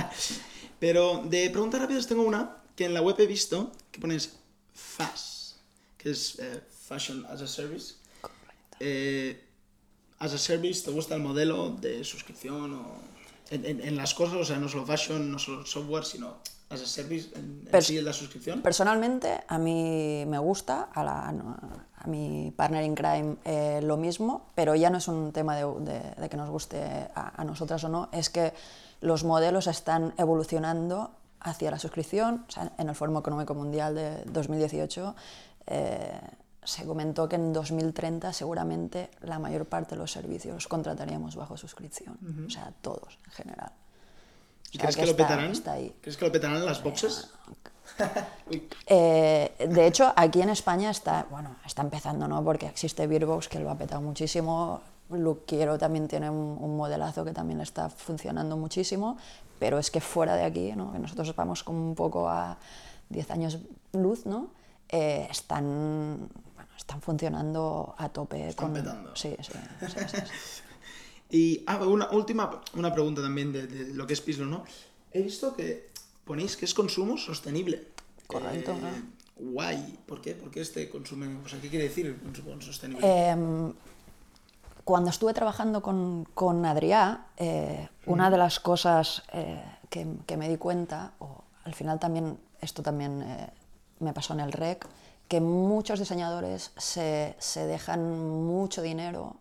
Pero 0.79 1.21
de 1.25 1.49
preguntas 1.51 1.81
rápidas 1.81 2.07
tengo 2.07 2.23
una 2.23 2.57
que 2.75 2.85
en 2.85 2.95
la 2.95 3.01
web 3.01 3.15
he 3.19 3.27
visto 3.27 3.71
que 3.91 3.99
pones 3.99 4.37
FAS, 4.73 5.57
que 5.99 6.09
es 6.09 6.39
eh, 6.39 6.61
Fashion 6.87 7.25
as 7.29 7.41
a 7.41 7.47
Service. 7.47 7.95
Eh, 8.79 9.39
as 10.17 10.33
a 10.33 10.37
Service, 10.39 10.83
¿te 10.83 10.89
gusta 10.89 11.13
el 11.13 11.21
modelo 11.21 11.69
de 11.69 12.03
suscripción 12.03 12.73
o 12.73 12.97
en, 13.51 13.65
en, 13.65 13.81
en, 13.81 13.95
las 13.95 14.15
cosas? 14.15 14.37
O 14.37 14.45
sea, 14.45 14.57
no 14.57 14.67
solo 14.67 14.85
fashion, 14.87 15.31
no 15.31 15.37
solo 15.37 15.63
software, 15.63 16.05
sino 16.05 16.39
as 16.69 16.81
a 16.81 16.85
service 16.85 17.29
en, 17.35 17.67
en 17.71 17.81
sí 17.81 18.01
la 18.01 18.13
suscripción? 18.13 18.61
Personalmente, 18.61 19.43
a 19.47 19.57
mí 19.57 20.25
me 20.27 20.39
gusta, 20.39 20.89
a, 20.93 21.03
la, 21.03 21.27
a 21.27 22.07
mi 22.07 22.51
partner 22.55 22.83
in 22.83 22.95
crime 22.95 23.37
eh, 23.45 23.79
lo 23.83 23.97
mismo, 23.97 24.47
pero 24.55 24.75
ya 24.75 24.89
no 24.89 24.97
es 24.97 25.07
un 25.07 25.31
tema 25.31 25.55
de, 25.55 25.65
de, 25.79 25.99
de 26.21 26.29
que 26.29 26.37
nos 26.37 26.49
guste 26.49 26.81
a, 27.13 27.39
a, 27.41 27.43
nosotras 27.43 27.83
o 27.83 27.89
no, 27.89 28.09
es 28.11 28.29
que 28.29 28.53
los 29.01 29.23
modelos 29.23 29.67
están 29.67 30.13
evolucionando 30.17 31.11
hacia 31.39 31.71
la 31.71 31.79
suscripción. 31.79 32.45
O 32.47 32.51
sea, 32.51 32.71
en 32.77 32.89
el 32.89 32.95
Foro 32.95 33.17
Económico 33.17 33.53
Mundial 33.53 33.95
de 33.95 34.23
2018 34.25 35.15
eh, 35.67 36.19
se 36.63 36.85
comentó 36.85 37.29
que 37.29 37.35
en 37.35 37.53
2030 37.53 38.33
seguramente 38.33 39.11
la 39.21 39.37
mayor 39.37 39.65
parte 39.67 39.91
de 39.95 39.97
los 40.01 40.11
servicios 40.11 40.67
contrataríamos 40.67 41.35
bajo 41.35 41.55
suscripción, 41.57 42.17
uh 42.21 42.25
-huh. 42.25 42.47
o 42.47 42.49
sea, 42.49 42.73
todos 42.81 43.19
en 43.25 43.31
general. 43.31 43.71
¿Y 44.75 44.77
crees 44.77 44.97
que, 44.97 45.05
lo 45.05 45.15
petarán? 45.15 45.53
¿Crees 46.01 46.17
que 46.17 46.25
lo 46.25 46.31
petarán 46.33 46.65
las 46.65 46.83
boxes? 46.83 47.31
eh, 48.87 49.55
de 49.57 49.87
hecho, 49.87 50.11
aquí 50.17 50.41
en 50.41 50.49
España 50.49 50.89
está, 50.91 51.27
bueno, 51.31 51.55
está 51.65 51.81
empezando, 51.81 52.27
¿no? 52.27 52.43
Porque 52.43 52.65
existe 52.65 53.07
Beerbox 53.07 53.47
que 53.47 53.59
lo 53.59 53.71
ha 53.71 53.77
petado 53.77 54.01
muchísimo. 54.01 54.81
Luquiero 55.09 55.77
también 55.77 56.09
tiene 56.09 56.29
un, 56.29 56.57
un, 56.59 56.75
modelazo 56.75 57.23
que 57.23 57.31
también 57.31 57.61
está 57.61 57.89
funcionando 57.89 58.57
muchísimo, 58.57 59.17
pero 59.59 59.79
es 59.79 59.89
que 59.89 60.01
fuera 60.01 60.35
de 60.35 60.43
aquí, 60.43 60.73
¿no? 60.75 60.91
que 60.91 60.99
nosotros 60.99 61.33
vamos 61.35 61.63
como 61.63 61.79
un 61.79 61.95
poco 61.95 62.27
a 62.27 62.57
10 63.09 63.31
años 63.31 63.59
luz, 63.93 64.25
¿no? 64.25 64.49
Eh, 64.89 65.27
están, 65.31 66.27
bueno, 66.55 66.69
están 66.75 67.01
funcionando 67.01 67.95
a 67.97 68.09
tope. 68.09 68.49
Están 68.49 68.73
con... 68.73 68.73
petando. 68.73 69.15
Sí, 69.15 69.37
sí, 69.41 69.53
sí. 69.53 70.19
Y 71.35 71.63
ah, 71.67 71.85
una 71.85 72.09
última 72.11 72.61
una 72.75 72.93
pregunta 72.93 73.21
también 73.21 73.51
de, 73.51 73.67
de, 73.67 73.93
lo 73.93 74.07
que 74.07 74.13
es 74.13 74.21
Pislo, 74.21 74.45
¿no? 74.45 74.63
He 75.11 75.21
visto 75.21 75.53
que 75.53 75.89
ponéis 76.23 76.55
que 76.55 76.63
es 76.63 76.73
consumo 76.73 77.17
sostenible. 77.17 77.89
Correcto, 78.25 78.71
Eh. 78.71 79.01
Guay. 79.37 79.99
¿Por 80.05 80.21
qué? 80.21 80.33
¿Por 80.33 80.49
qué 80.49 80.61
este 80.61 80.89
consume? 80.89 81.27
O 81.43 81.49
sea, 81.49 81.59
¿qué 81.59 81.67
quiere 81.67 81.89
decir 81.89 82.05
el 82.05 82.15
consumo 82.15 82.61
sostenible? 82.61 83.03
Em, 83.03 83.73
cuando 84.85 85.09
estuve 85.09 85.33
trabajando 85.33 85.81
con, 85.81 86.23
con 86.33 86.63
Adrià, 86.63 87.25
eh, 87.35 87.89
una 88.05 88.29
de 88.29 88.37
las 88.37 88.61
cosas 88.61 89.23
eh, 89.33 89.61
que, 89.89 90.07
que 90.25 90.37
me 90.37 90.47
di 90.47 90.55
cuenta, 90.55 91.15
o 91.19 91.43
al 91.65 91.73
final 91.73 91.99
también, 91.99 92.37
esto 92.61 92.81
también 92.81 93.25
me 93.99 94.13
pasó 94.13 94.33
en 94.35 94.39
el 94.39 94.53
REC, 94.53 94.87
que 95.27 95.41
muchos 95.41 95.99
diseñadores 95.99 96.71
se, 96.77 97.35
se 97.39 97.65
dejan 97.65 97.99
mucho 98.45 98.81
dinero 98.81 99.35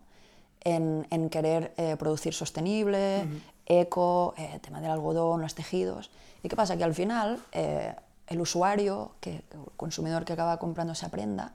en, 0.65 1.07
en 1.11 1.29
querer 1.29 1.73
eh, 1.77 1.95
producir 1.97 2.33
sostenible, 2.33 3.25
eco, 3.65 4.33
eh, 4.37 4.59
tema 4.61 4.81
del 4.81 4.91
algodón, 4.91 5.41
los 5.41 5.55
tejidos. 5.55 6.09
¿Y 6.43 6.49
qué 6.49 6.55
pasa? 6.55 6.75
Que 6.75 6.83
al 6.83 6.93
final 6.93 7.39
eh, 7.53 7.95
el 8.27 8.41
usuario, 8.41 9.11
que, 9.21 9.35
el 9.35 9.71
consumidor 9.77 10.25
que 10.25 10.33
acaba 10.33 10.57
comprando 10.57 10.93
esa 10.93 11.09
prenda, 11.09 11.53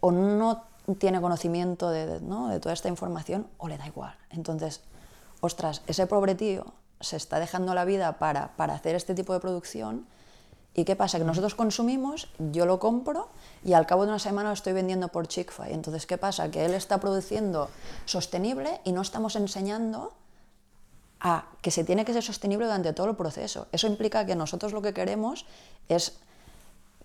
o 0.00 0.12
no 0.12 0.64
tiene 0.98 1.20
conocimiento 1.20 1.90
de, 1.90 2.06
de, 2.06 2.20
¿no? 2.20 2.48
de 2.48 2.60
toda 2.60 2.72
esta 2.72 2.88
información 2.88 3.48
o 3.58 3.68
le 3.68 3.76
da 3.76 3.86
igual. 3.86 4.14
Entonces, 4.30 4.82
ostras, 5.40 5.82
ese 5.88 6.06
pobre 6.06 6.36
tío 6.36 6.64
se 7.00 7.16
está 7.16 7.40
dejando 7.40 7.74
la 7.74 7.84
vida 7.84 8.18
para, 8.18 8.56
para 8.56 8.74
hacer 8.74 8.94
este 8.94 9.14
tipo 9.14 9.32
de 9.32 9.40
producción 9.40 10.06
y 10.76 10.84
¿qué 10.84 10.94
pasa? 10.94 11.18
Que 11.18 11.24
nosotros 11.24 11.54
consumimos, 11.54 12.28
yo 12.38 12.66
lo 12.66 12.78
compro 12.78 13.30
y 13.64 13.72
al 13.72 13.86
cabo 13.86 14.02
de 14.02 14.10
una 14.10 14.18
semana 14.18 14.50
lo 14.50 14.54
estoy 14.54 14.74
vendiendo 14.74 15.08
por 15.08 15.26
Chick-fil-A. 15.26 15.70
Entonces, 15.70 16.06
¿qué 16.06 16.18
pasa? 16.18 16.50
Que 16.50 16.66
él 16.66 16.74
está 16.74 17.00
produciendo 17.00 17.70
sostenible 18.04 18.80
y 18.84 18.92
no 18.92 19.00
estamos 19.00 19.36
enseñando 19.36 20.12
a 21.18 21.46
que 21.62 21.70
se 21.70 21.82
tiene 21.82 22.04
que 22.04 22.12
ser 22.12 22.22
sostenible 22.22 22.66
durante 22.66 22.92
todo 22.92 23.08
el 23.08 23.16
proceso. 23.16 23.68
Eso 23.72 23.86
implica 23.86 24.26
que 24.26 24.36
nosotros 24.36 24.74
lo 24.74 24.82
que 24.82 24.92
queremos 24.92 25.46
es 25.88 26.18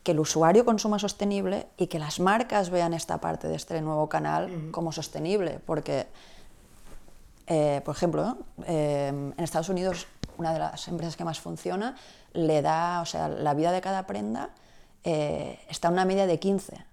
que 0.04 0.12
el 0.12 0.20
usuario 0.20 0.66
consuma 0.66 1.00
sostenible 1.00 1.68
y 1.78 1.88
que 1.88 1.98
las 1.98 2.20
marcas 2.20 2.72
vean 2.72 2.94
esta 2.94 3.20
parte 3.20 3.48
de 3.48 3.56
este 3.56 3.80
nuevo 3.80 4.10
canal 4.10 4.70
como 4.72 4.92
sostenible, 4.92 5.62
porque, 5.66 6.08
eh, 7.48 7.82
por 7.86 7.96
ejemplo, 7.96 8.38
eh, 8.66 9.08
en 9.08 9.44
Estados 9.44 9.70
Unidos 9.70 10.08
una 10.42 10.54
de 10.54 10.60
las 10.60 10.88
empresas 10.88 11.16
que 11.16 11.24
más 11.24 11.40
funciona 11.40 11.96
le 12.34 12.62
da, 12.62 13.02
o 13.02 13.06
sea, 13.06 13.28
la 13.28 13.54
vida 13.54 13.72
de 13.72 13.82
cada 13.82 14.06
prenda 14.06 14.50
eh, 15.04 15.60
está 15.70 15.88
en 15.88 15.94
una 15.94 16.06
media 16.06 16.28
de 16.28 16.40
15. 16.40 16.86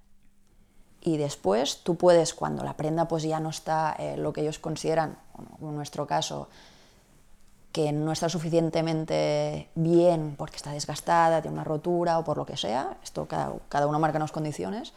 Y 1.01 1.17
después 1.17 1.83
tú 1.83 1.97
puedes, 1.97 2.35
cuando 2.35 2.63
la 2.65 2.77
prenda 2.77 3.09
pues 3.09 3.23
ya 3.23 3.41
no 3.41 3.51
está 3.51 3.97
eh, 3.99 4.17
lo 4.17 4.33
que 4.33 4.43
ellos 4.43 4.59
consideran, 4.59 5.19
en 5.61 5.75
nuestro 5.75 6.07
caso, 6.07 6.49
que 7.73 7.93
no 7.93 8.13
está 8.13 8.29
suficientemente 8.29 9.69
bien 9.75 10.35
porque 10.37 10.57
está 10.57 10.73
desgastada, 10.73 11.41
tiene 11.41 11.55
una 11.55 11.65
rotura 11.65 12.19
o 12.19 12.25
por 12.25 12.37
lo 12.37 12.45
que 12.45 12.57
sea, 12.57 12.97
esto 13.03 13.27
cada, 13.27 13.53
cada 13.69 13.87
uno 13.87 13.99
marca 13.99 14.19
unas 14.19 14.33
condiciones, 14.33 14.93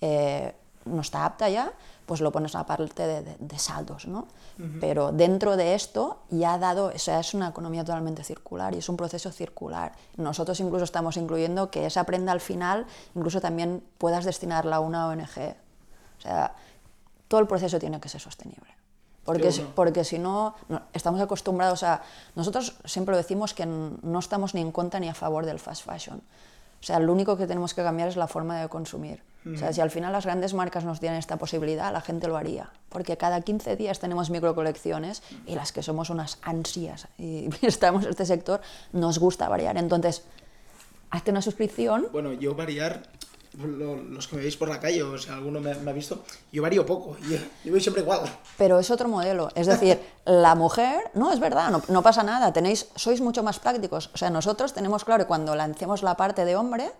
eh, 0.00 0.54
no 0.84 1.00
está 1.00 1.24
apta 1.24 1.48
ya, 1.48 1.72
pues 2.06 2.20
lo 2.20 2.32
pones 2.32 2.54
a 2.54 2.58
la 2.58 2.66
parte 2.66 3.06
de, 3.06 3.22
de, 3.22 3.36
de 3.38 3.58
saldos, 3.58 4.06
¿no? 4.06 4.26
Pero 4.80 5.10
dentro 5.10 5.56
de 5.56 5.74
esto 5.74 6.18
ya 6.30 6.54
ha 6.54 6.58
dado, 6.58 6.92
o 6.94 6.98
sea, 6.98 7.18
es 7.18 7.34
una 7.34 7.48
economía 7.48 7.84
totalmente 7.84 8.22
circular 8.22 8.74
y 8.74 8.78
es 8.78 8.88
un 8.88 8.96
proceso 8.96 9.32
circular. 9.32 9.92
Nosotros 10.16 10.60
incluso 10.60 10.84
estamos 10.84 11.16
incluyendo 11.16 11.70
que 11.70 11.86
esa 11.86 12.04
prenda 12.04 12.30
al 12.30 12.40
final 12.40 12.86
incluso 13.16 13.40
también 13.40 13.82
puedas 13.98 14.24
destinarla 14.24 14.76
a 14.76 14.80
una 14.80 15.08
ONG. 15.08 15.56
O 16.18 16.20
sea, 16.20 16.54
todo 17.26 17.40
el 17.40 17.46
proceso 17.48 17.78
tiene 17.80 18.00
que 18.00 18.08
ser 18.08 18.20
sostenible. 18.20 18.74
Porque, 19.24 19.50
si, 19.50 19.62
porque 19.62 20.04
si 20.04 20.18
no, 20.18 20.54
no, 20.68 20.82
estamos 20.92 21.20
acostumbrados 21.20 21.82
a... 21.82 22.02
Nosotros 22.36 22.76
siempre 22.84 23.16
decimos 23.16 23.54
que 23.54 23.64
no 23.64 24.18
estamos 24.18 24.54
ni 24.54 24.60
en 24.60 24.70
contra 24.70 25.00
ni 25.00 25.08
a 25.08 25.14
favor 25.14 25.46
del 25.46 25.58
fast 25.58 25.84
fashion. 25.84 26.18
O 26.18 26.86
sea, 26.86 26.98
lo 27.00 27.12
único 27.12 27.36
que 27.36 27.46
tenemos 27.46 27.72
que 27.72 27.82
cambiar 27.82 28.08
es 28.08 28.16
la 28.16 28.28
forma 28.28 28.60
de 28.60 28.68
consumir. 28.68 29.22
O 29.52 29.58
sea, 29.58 29.72
si 29.74 29.80
al 29.82 29.90
final 29.90 30.12
las 30.12 30.24
grandes 30.24 30.54
marcas 30.54 30.84
nos 30.84 31.00
tienen 31.00 31.18
esta 31.18 31.36
posibilidad, 31.36 31.92
la 31.92 32.00
gente 32.00 32.28
lo 32.28 32.36
haría. 32.36 32.70
Porque 32.88 33.18
cada 33.18 33.42
15 33.42 33.76
días 33.76 34.00
tenemos 34.00 34.30
microcolecciones 34.30 35.22
y 35.46 35.54
las 35.54 35.70
que 35.72 35.82
somos 35.82 36.08
unas 36.08 36.38
ansias 36.42 37.08
y 37.18 37.50
estamos 37.62 38.04
en 38.04 38.10
este 38.10 38.24
sector, 38.24 38.62
nos 38.92 39.18
gusta 39.18 39.48
variar. 39.48 39.76
Entonces, 39.76 40.22
hazte 41.10 41.30
una 41.30 41.42
suscripción. 41.42 42.08
Bueno, 42.10 42.32
yo 42.32 42.54
variar, 42.54 43.02
lo, 43.58 43.96
los 43.96 44.28
que 44.28 44.36
me 44.36 44.42
veis 44.42 44.56
por 44.56 44.68
la 44.68 44.80
calle, 44.80 45.02
o 45.02 45.18
sea, 45.18 45.34
alguno 45.34 45.60
me, 45.60 45.74
me 45.74 45.90
ha 45.90 45.94
visto, 45.94 46.24
yo 46.50 46.62
varío 46.62 46.86
poco, 46.86 47.16
yo, 47.28 47.36
yo 47.64 47.70
voy 47.70 47.80
siempre 47.82 48.02
igual. 48.02 48.22
Pero 48.56 48.78
es 48.78 48.90
otro 48.90 49.08
modelo. 49.08 49.50
Es 49.54 49.66
decir, 49.66 50.00
la 50.24 50.54
mujer, 50.54 51.10
no, 51.12 51.32
es 51.32 51.38
verdad, 51.38 51.70
no, 51.70 51.82
no 51.88 52.02
pasa 52.02 52.22
nada, 52.22 52.50
tenéis, 52.52 52.88
sois 52.96 53.20
mucho 53.20 53.42
más 53.42 53.58
prácticos. 53.58 54.10
O 54.14 54.16
sea, 54.16 54.30
nosotros 54.30 54.72
tenemos 54.72 55.04
claro 55.04 55.24
que 55.24 55.28
cuando 55.28 55.54
lancemos 55.54 56.02
la 56.02 56.16
parte 56.16 56.46
de 56.46 56.56
hombre, 56.56 56.90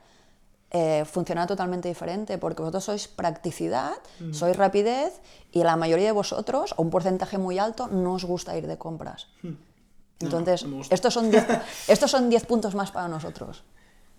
eh, 0.76 1.04
funciona 1.04 1.46
totalmente 1.46 1.86
diferente, 1.86 2.36
porque 2.36 2.60
vosotros 2.60 2.82
sois 2.82 3.06
practicidad, 3.06 3.94
mm. 4.18 4.34
sois 4.34 4.58
rapidez, 4.58 5.22
y 5.52 5.62
la 5.62 5.76
mayoría 5.76 6.06
de 6.06 6.18
vosotros, 6.18 6.74
o 6.74 6.82
un 6.82 6.90
porcentaje 6.90 7.38
muy 7.38 7.62
alto, 7.62 7.86
no 7.86 8.14
os 8.18 8.24
gusta 8.26 8.58
ir 8.58 8.66
de 8.66 8.76
compras. 8.76 9.30
Mm. 9.46 9.54
Entonces, 10.18 10.66
no, 10.66 10.78
no 10.78 10.82
estos 10.90 11.14
son 11.14 11.30
10 11.30 11.46
estos 11.86 12.10
son 12.10 12.28
diez 12.28 12.44
puntos 12.44 12.74
más 12.74 12.90
para 12.90 13.06
nosotros, 13.06 13.62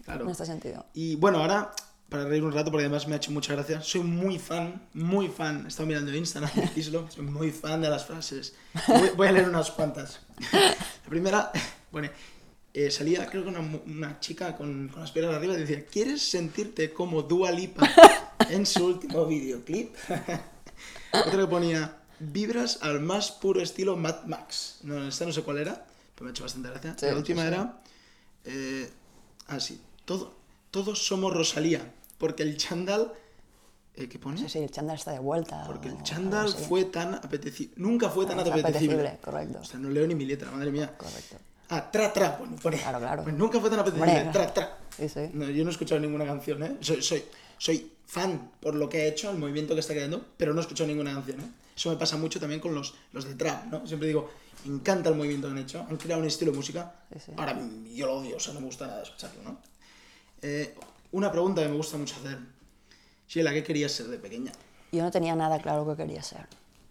claro. 0.05 0.23
en 0.23 0.31
este 0.31 0.45
sentido. 0.45 0.85
Y 0.93 1.17
bueno, 1.17 1.39
ahora, 1.39 1.75
para 2.07 2.23
reír 2.23 2.45
un 2.45 2.53
rato, 2.53 2.71
porque 2.71 2.85
además 2.85 3.05
me 3.05 3.15
ha 3.15 3.17
hecho 3.17 3.31
mucha 3.31 3.51
gracia, 3.51 3.81
soy 3.81 4.07
muy 4.07 4.39
fan, 4.39 4.87
muy 4.93 5.27
fan, 5.27 5.65
he 5.65 5.67
estado 5.67 5.87
mirando 5.87 6.15
Instagram, 6.15 6.51
Islo, 6.77 7.11
soy 7.11 7.25
muy 7.25 7.51
fan 7.51 7.81
de 7.81 7.89
las 7.89 8.05
frases. 8.05 8.55
Voy, 8.87 9.09
voy 9.17 9.27
a 9.27 9.33
leer 9.33 9.49
unas 9.49 9.71
cuantas. 9.71 10.21
La 11.03 11.09
primera, 11.09 11.51
bueno, 11.91 12.07
eh, 12.75 12.91
salía 12.91 13.25
creo 13.27 13.43
que 13.43 13.49
una, 13.49 13.61
una 13.61 14.19
chica 14.19 14.57
con, 14.57 14.89
con, 14.89 14.99
las 14.99 15.11
piernas 15.11 15.33
arriba 15.33 15.53
y 15.53 15.59
decía, 15.59 15.85
¿quieres 15.85 16.21
sentirte 16.21 16.91
como 16.91 17.21
Dua 17.21 17.49
Lipa 17.49 17.89
en 18.49 18.65
su 18.65 18.85
último 18.85 19.25
videoclip? 19.25 19.95
Otro 21.13 21.39
que 21.39 21.47
ponía, 21.47 21.99
vibras 22.19 22.79
al 22.81 22.99
más 22.99 23.31
puro 23.31 23.61
estilo 23.61 23.95
Mad 23.95 24.25
Max. 24.25 24.79
No, 24.83 25.07
esta 25.07 25.25
no 25.25 25.31
sé 25.31 25.41
cuál 25.41 25.59
era, 25.59 25.85
pero 26.15 26.25
me 26.25 26.29
ha 26.29 26.31
hecho 26.31 26.43
bastante 26.43 26.69
gracia. 26.69 26.95
Sí, 26.99 27.05
la 27.05 27.15
última 27.15 27.43
sí, 27.43 27.47
era, 27.47 27.81
eh, 28.43 28.89
ah 29.47 29.59
sí, 29.61 29.79
todo, 30.03 30.35
todos 30.69 31.07
somos 31.07 31.33
Rosalía, 31.33 31.93
porque 32.17 32.43
el 32.43 32.57
chándal... 32.57 33.13
Eh, 33.95 34.09
¿Qué 34.09 34.19
pone? 34.19 34.37
Sí, 34.37 34.49
sí, 34.49 34.59
el 34.59 34.71
chándal 34.71 34.97
está 34.97 35.13
de 35.13 35.19
vuelta. 35.19 35.63
Porque 35.65 35.87
el 35.87 36.03
chándal 36.03 36.49
fue 36.49 36.83
tan 36.83 37.13
apetecible. 37.15 37.73
Nunca 37.77 38.09
fue 38.09 38.25
tan 38.25 38.37
apetecible. 38.37 38.69
apetecible. 38.69 39.19
Correcto. 39.23 39.59
O 39.61 39.63
sea, 39.63 39.79
no 39.79 39.89
leo 39.89 40.05
ni 40.05 40.15
mi 40.15 40.25
letra, 40.25 40.51
madre 40.51 40.71
mía. 40.71 40.93
Correcto. 40.97 41.37
Ah, 41.69 41.89
tra, 41.91 42.13
tra, 42.13 42.35
bueno, 42.37 42.55
pone. 42.61 42.77
Claro, 42.77 42.99
claro. 42.99 43.23
Pues 43.23 43.35
nunca 43.35 43.59
fue 43.59 43.69
tan 43.69 43.79
apetecible. 43.79 44.29
Tra, 44.31 44.53
tra. 44.53 44.77
Sí, 44.95 45.09
sí. 45.09 45.29
No, 45.33 45.49
yo 45.49 45.63
no 45.63 45.69
he 45.69 45.73
escuchado 45.73 45.99
ninguna 45.99 46.25
canción, 46.25 46.63
¿eh? 46.63 46.77
Soy, 46.79 47.01
soy, 47.01 47.23
soy 47.57 47.91
fan 48.05 48.51
por 48.59 48.75
lo 48.75 48.87
que 48.87 49.01
ha 49.01 49.05
hecho, 49.05 49.31
el 49.31 49.37
movimiento 49.37 49.73
que 49.73 49.79
está 49.79 49.93
creando, 49.93 50.23
pero 50.37 50.53
no 50.53 50.59
he 50.59 50.61
escuchado 50.61 50.87
ninguna 50.87 51.13
canción, 51.13 51.39
¿eh? 51.41 51.49
Eso 51.75 51.89
me 51.89 51.97
pasa 51.97 52.17
mucho 52.17 52.39
también 52.39 52.61
con 52.61 52.73
los, 52.73 52.93
los 53.11 53.25
de 53.25 53.35
trap, 53.35 53.65
¿no? 53.65 53.85
Siempre 53.85 54.07
digo, 54.07 54.31
me 54.63 54.75
encanta 54.75 55.09
el 55.09 55.15
movimiento 55.15 55.47
que 55.47 55.51
han 55.51 55.57
hecho, 55.57 55.85
han 55.89 55.97
creado 55.97 56.21
un 56.21 56.27
estilo 56.27 56.51
de 56.51 56.57
música. 56.57 56.93
Sí. 57.13 57.33
Ahora 57.35 57.59
yo 57.93 58.05
lo 58.05 58.17
odio, 58.17 58.37
o 58.37 58.39
sea, 58.39 58.53
no 58.53 58.61
me 58.61 58.67
gusta 58.67 58.87
nada 58.87 59.03
escucharlo, 59.03 59.41
¿no? 59.43 59.57
Eh, 60.41 60.73
una 61.11 61.31
pregunta 61.31 61.61
que 61.61 61.67
me 61.67 61.75
gusta 61.75 61.97
mucho 61.97 62.15
hacer. 62.15 62.37
Sheila, 63.27 63.51
¿qué 63.51 63.63
querías 63.63 63.91
ser 63.91 64.07
de 64.07 64.17
pequeña? 64.17 64.51
Yo 64.91 65.01
no 65.03 65.11
tenía 65.11 65.35
nada 65.35 65.59
claro 65.59 65.85
que 65.87 65.97
quería 65.97 66.23
ser. 66.23 66.47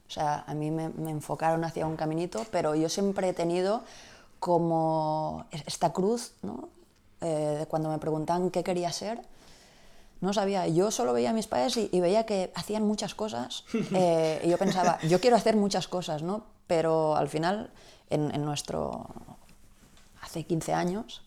O 0.07 0.11
sea, 0.11 0.45
a 0.47 0.55
mí 0.55 0.71
me, 0.71 0.91
me 0.91 1.11
enfocaron 1.11 1.65
hacia 1.65 1.87
un 1.87 1.97
caminito, 1.97 2.45
pero 2.51 2.75
yo 2.75 2.89
siempre 2.89 3.31
he 3.31 3.33
tenido 3.33 3.85
como 4.39 5.47
esta 5.51 5.93
cruz, 5.93 6.35
¿no? 6.43 6.69
Eh, 7.21 7.67
cuando 7.69 7.89
me 7.89 7.99
preguntaban 7.99 8.51
qué 8.51 8.63
quería 8.63 8.93
ser, 8.93 9.23
no 10.21 10.33
sabía. 10.33 10.67
Yo 10.69 10.91
solo 10.91 11.13
veía 11.13 11.31
a 11.31 11.33
mis 11.33 11.47
padres 11.47 11.77
y, 11.77 11.89
y 11.93 12.01
veía 12.01 12.27
que 12.27 12.53
hacían 12.55 12.87
muchas 12.87 13.15
cosas. 13.15 13.65
Eh, 13.95 14.43
y 14.45 14.49
yo 14.49 14.59
pensaba, 14.59 14.99
yo 15.09 15.21
quiero 15.21 15.37
hacer 15.37 15.57
muchas 15.57 15.89
cosas, 15.89 16.23
¿no? 16.23 16.45
Pero 16.67 17.17
al 17.17 17.29
final, 17.29 17.71
en, 18.11 18.35
en 18.35 18.45
nuestro. 18.45 19.07
hace 20.21 20.45
15 20.45 20.73
años, 20.73 21.23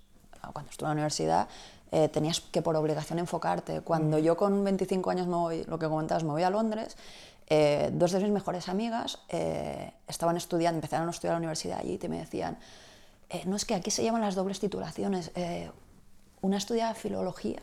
cuando 0.54 0.72
estuve 0.72 0.88
en 0.88 0.90
la 0.90 0.94
universidad, 0.94 1.48
eh, 1.92 2.10
tenías 2.10 2.42
que 2.42 2.62
por 2.62 2.76
obligación 2.76 3.20
enfocarte. 3.20 3.82
Cuando 3.82 4.18
yo 4.20 4.36
con 4.36 4.64
25 4.64 5.10
años 5.10 5.28
me 5.28 5.36
voy, 5.36 5.64
lo 5.64 5.80
que 5.80 5.88
comentabas, 5.88 6.24
me 6.24 6.32
voy 6.32 6.44
a 6.44 6.50
Londres, 6.50 6.98
eh, 7.50 7.90
dos 7.94 8.12
de 8.12 8.20
mis 8.20 8.32
mejores 8.32 8.68
amigas 8.68 9.20
eh, 9.30 9.94
estaban 10.08 10.36
estudiando, 10.36 10.78
empezaron 10.78 11.08
a 11.08 11.12
estudiar 11.12 11.36
a 11.36 11.36
la 11.36 11.40
universidad 11.40 11.80
allí 11.80 11.98
y 12.02 12.08
me 12.10 12.20
decían, 12.20 12.58
eh, 13.30 13.44
no 13.46 13.56
es 13.56 13.66
que 13.66 13.76
aquí 13.76 13.92
se 13.92 14.04
llaman 14.04 14.22
las 14.22 14.36
dobles 14.36 14.60
titulaciones, 14.60 15.32
eh, 15.36 15.70
una 16.42 16.58
estudia 16.58 16.94
filología 16.94 17.62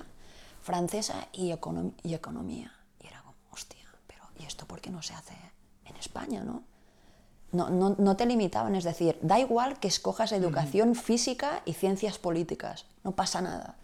francesa 0.62 1.29
y, 1.33 1.50
econom 1.53 1.92
y, 2.03 2.14
economía. 2.14 2.72
Y 3.00 3.07
era 3.07 3.20
como, 3.22 3.37
hostia, 3.50 3.87
pero 4.07 4.22
¿y 4.38 4.44
esto 4.44 4.66
por 4.66 4.81
qué 4.81 4.90
no 4.90 5.03
se 5.03 5.14
hace 5.14 5.35
en 5.85 5.96
España, 5.96 6.42
no? 6.42 6.64
No, 7.53 7.70
no, 7.70 7.94
no 7.96 8.16
te 8.16 8.27
limitaban, 8.27 8.74
es 8.74 8.83
decir, 8.83 9.16
da 9.22 9.38
igual 9.38 9.79
que 9.79 9.87
escojas 9.87 10.33
educación 10.33 10.88
uh 10.88 10.94
-huh. 10.94 11.00
física 11.00 11.62
y 11.64 11.74
ciencias 11.74 12.18
políticas, 12.18 12.87
no 13.05 13.12
pasa 13.12 13.40
nada. 13.40 13.77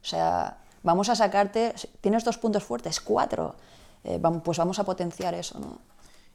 O 0.00 0.04
sea, 0.04 0.58
vamos 0.84 1.08
a 1.08 1.16
sacarte, 1.16 1.74
tienes 2.00 2.22
dos 2.22 2.38
puntos 2.38 2.62
fuertes, 2.62 3.00
cuatro, 3.00 3.56
eh, 4.04 4.18
vamos, 4.20 4.42
pues 4.44 4.58
vamos 4.58 4.78
a 4.78 4.84
potenciar 4.84 5.34
eso, 5.34 5.58
¿no? 5.58 5.80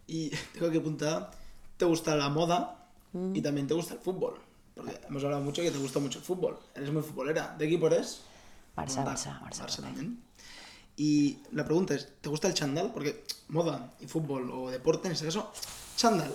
Y 0.05 0.29
tengo 0.53 0.69
que 0.69 0.79
apuntar, 0.79 1.31
te 1.77 1.85
gusta 1.85 2.15
la 2.15 2.27
moda 2.27 2.89
mm. 3.13 3.35
y 3.35 3.41
también 3.41 3.67
te 3.67 3.73
gusta 3.73 3.93
el 3.93 4.01
fútbol. 4.01 4.50
Porque 4.81 4.99
hemos 5.07 5.23
hablado 5.23 5.43
mucho 5.43 5.61
que 5.61 5.69
te 5.71 5.77
gusta 5.77 5.99
mucho 5.99 6.19
el 6.19 6.25
fútbol. 6.25 6.57
Eres 6.73 6.91
muy 6.91 7.03
futbolera. 7.03 7.55
¿De 7.57 7.65
equipo 7.65 7.87
eres? 7.87 8.21
Barça. 8.75 9.03
Barça, 9.05 9.39
Barça, 9.41 9.65
Barça. 9.65 9.81
también. 9.81 10.23
Y 10.97 11.39
la 11.51 11.63
pregunta 11.65 11.93
es, 11.93 12.07
¿te 12.19 12.29
gusta 12.29 12.47
el 12.47 12.53
chándal? 12.53 12.91
Porque 12.91 13.23
moda 13.49 13.91
y 13.99 14.07
fútbol 14.07 14.49
o 14.51 14.69
deporte, 14.69 15.07
en 15.07 15.13
este 15.13 15.25
caso, 15.25 15.51
chándal. 15.95 16.31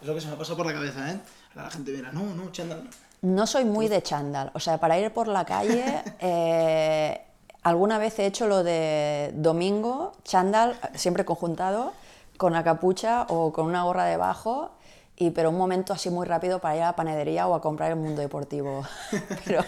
Es 0.00 0.06
lo 0.06 0.14
que 0.14 0.20
se 0.20 0.28
me 0.28 0.34
ha 0.34 0.38
pasado 0.38 0.56
por 0.56 0.66
la 0.66 0.72
cabeza, 0.72 1.12
¿eh? 1.12 1.20
La 1.54 1.70
gente 1.70 1.92
dirá, 1.92 2.10
no, 2.12 2.34
no, 2.34 2.50
chándal. 2.52 2.88
no". 3.22 3.46
Soy 3.46 3.64
muy 3.64 3.88
de 3.88 4.02
chándal, 4.02 4.50
o 4.54 4.60
sea, 4.60 4.78
para 4.78 4.98
ir 4.98 5.12
por 5.12 5.28
la 5.28 5.44
calle, 5.44 5.84
eh, 6.20 7.20
alguna 7.62 7.98
vez 7.98 8.18
he 8.18 8.26
hecho 8.26 8.46
lo 8.46 8.62
de 8.64 9.32
domingo, 9.34 10.12
chándal, 10.24 10.78
siempre 10.94 11.24
conjuntado, 11.24 11.92
con 12.36 12.52
la 12.52 12.64
capucha 12.64 13.26
o 13.28 13.52
con 13.52 13.66
una 13.66 13.84
gorra 13.84 14.04
debajo, 14.06 14.72
y, 15.16 15.30
pero 15.30 15.50
un 15.50 15.56
momento 15.58 15.92
así 15.92 16.10
muy 16.10 16.26
rápido 16.26 16.58
para 16.60 16.76
ir 16.76 16.82
a 16.82 16.86
la 16.86 16.96
panadería 16.96 17.46
o 17.46 17.54
a 17.54 17.60
comprar 17.60 17.90
el 17.90 17.96
mundo 17.96 18.20
deportivo. 18.20 18.84
pero 19.44 19.64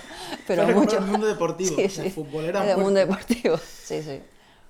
pero 0.47 0.67
mucho. 0.69 0.99
el 0.99 1.05
mundo 1.07 1.27
deportivo, 1.27 1.77
Sí, 1.77 1.89
sí, 1.89 2.11
futbolera 2.11 2.61
El 2.61 2.67
muerte. 2.67 2.83
mundo 2.83 3.01
deportivo, 3.01 3.57
sí, 3.59 4.03
sí. 4.03 4.21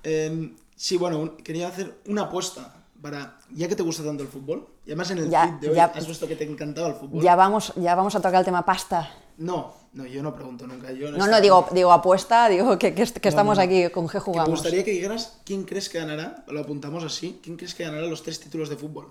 Eh, 0.03 0.55
sí, 0.75 0.97
bueno, 0.97 1.35
quería 1.37 1.67
hacer 1.67 1.97
una 2.07 2.23
apuesta 2.23 2.73
para, 3.01 3.37
ya 3.51 3.67
que 3.67 3.75
te 3.75 3.83
gusta 3.83 4.03
tanto 4.03 4.23
el 4.23 4.29
fútbol, 4.29 4.67
y 4.85 4.89
además 4.89 5.11
en 5.11 5.17
el 5.19 5.29
Ya- 5.29 5.47
tweet 5.47 5.59
de 5.61 5.69
hoy 5.69 5.75
ya- 5.75 5.85
has 5.93 6.07
visto 6.07 6.27
que 6.27 6.35
te 6.35 6.43
encantaba 6.43 6.87
el 6.87 6.95
fútbol. 6.95 7.21
Ya 7.23 7.35
vamos, 7.35 7.73
ya 7.75 7.93
vamos 7.95 8.15
a 8.15 8.19
tocar 8.21 8.35
el 8.39 8.45
tema 8.45 8.65
pasta. 8.65 9.09
No, 9.37 9.73
no, 9.93 10.05
yo 10.07 10.23
no 10.23 10.33
pregunto 10.33 10.65
nunca. 10.65 10.91
Yo 10.91 11.11
No, 11.11 11.27
no, 11.27 11.39
digo, 11.41 11.67
digo 11.71 11.91
apuesta, 11.91 12.49
digo 12.49 12.77
que, 12.79 12.95
que, 12.95 13.03
est- 13.03 13.17
que 13.17 13.29
No, 13.29 13.29
estamos 13.29 13.57
no, 13.57 13.63
aquí, 13.63 13.89
con 13.89 14.07
qué 14.07 14.13
Que 14.13 14.17
Me 14.17 14.23
jugamos. 14.23 14.49
gustaría 14.49 14.83
que 14.83 14.91
dijeras 14.91 15.39
quién 15.45 15.63
crees 15.63 15.89
que 15.89 15.99
ganará, 15.99 16.43
lo 16.47 16.59
apuntamos 16.61 17.03
así, 17.03 17.39
quién 17.43 17.55
crees 17.55 17.75
que 17.75 17.83
ganará 17.83 18.07
los 18.07 18.23
tres 18.23 18.39
títulos 18.39 18.69
de 18.69 18.77
fútbol. 18.77 19.07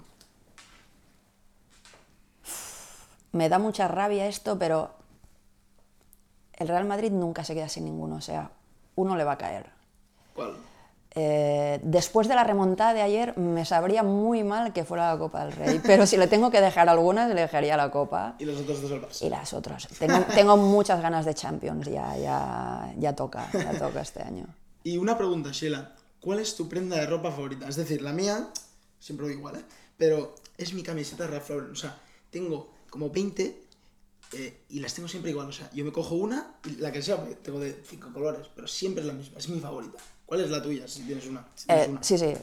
Me 3.36 3.50
da 3.50 3.58
mucha 3.58 3.86
rabia 3.86 4.26
esto, 4.26 4.58
pero 4.58 4.90
el 6.54 6.68
Real 6.68 6.86
Madrid 6.86 7.12
nunca 7.12 7.44
se 7.44 7.54
queda 7.54 7.68
sin 7.68 7.84
ninguno, 7.84 8.16
o 8.16 8.20
sea, 8.22 8.50
uno 8.94 9.14
le 9.14 9.24
va 9.24 9.32
a 9.32 9.38
caer. 9.38 9.66
¿Cuál? 10.34 10.54
Eh, 11.18 11.80
después 11.82 12.28
de 12.28 12.34
la 12.34 12.44
remontada 12.44 12.94
de 12.94 13.02
ayer, 13.02 13.36
me 13.38 13.64
sabría 13.64 14.02
muy 14.02 14.42
mal 14.42 14.72
que 14.72 14.84
fuera 14.84 15.12
la 15.12 15.18
Copa 15.18 15.44
del 15.44 15.52
Rey, 15.52 15.80
pero 15.84 16.06
si 16.06 16.16
le 16.16 16.28
tengo 16.28 16.50
que 16.50 16.60
dejar 16.62 16.88
algunas, 16.88 17.28
le 17.28 17.40
dejaría 17.40 17.76
la 17.76 17.90
Copa 17.90 18.36
Y 18.38 18.46
los 18.46 18.58
otros 18.60 18.80
dos 18.82 18.90
Barça. 18.90 19.26
y 19.26 19.28
las 19.28 19.52
otras. 19.52 19.86
Tengo, 19.98 20.18
tengo 20.34 20.56
muchas 20.56 21.00
ganas 21.02 21.24
de 21.26 21.34
Champions, 21.34 21.86
ya, 21.88 22.16
ya, 22.16 22.92
ya 22.98 23.14
toca, 23.14 23.48
ya 23.52 23.78
toca 23.78 24.00
este 24.00 24.22
año. 24.22 24.46
Y 24.82 24.96
una 24.96 25.16
pregunta, 25.18 25.50
Sheila. 25.52 25.92
¿Cuál 26.20 26.40
es 26.40 26.56
tu 26.56 26.68
prenda 26.68 26.96
de 26.96 27.06
ropa 27.06 27.30
favorita? 27.30 27.68
Es 27.68 27.76
decir, 27.76 28.00
la 28.02 28.12
mía, 28.12 28.48
siempre 28.98 29.28
digo 29.28 29.40
igual, 29.40 29.56
¿eh? 29.56 29.64
Pero 29.96 30.34
es 30.56 30.72
mi 30.74 30.82
camiseta 30.82 31.24
de 31.24 31.30
Ralph 31.30 31.50
Lauren. 31.50 31.72
O 31.72 31.76
sea, 31.76 31.96
tengo 32.30 32.75
como 32.96 33.10
20 33.10 33.62
eh, 34.32 34.62
y 34.70 34.80
las 34.80 34.94
tengo 34.94 35.06
siempre 35.06 35.30
igual. 35.30 35.48
O 35.48 35.52
sea, 35.52 35.70
yo 35.72 35.84
me 35.84 35.92
cojo 35.92 36.14
una, 36.14 36.54
y 36.64 36.76
la 36.76 36.90
que 36.90 37.02
sea, 37.02 37.18
porque 37.18 37.34
tengo 37.36 37.60
de 37.60 37.78
cinco 37.86 38.10
colores, 38.12 38.46
pero 38.54 38.66
siempre 38.66 39.02
es 39.02 39.06
la 39.06 39.12
misma, 39.12 39.38
es 39.38 39.48
mi 39.50 39.60
favorita. 39.60 39.98
¿Cuál 40.24 40.40
es 40.40 40.50
la 40.50 40.60
tuya, 40.62 40.88
si 40.88 41.02
tienes 41.02 41.26
una? 41.26 41.46
Si 41.54 41.66
tienes 41.66 41.86
Eh, 41.86 41.90
una. 41.90 42.02
sí, 42.02 42.18
sí, 42.18 42.34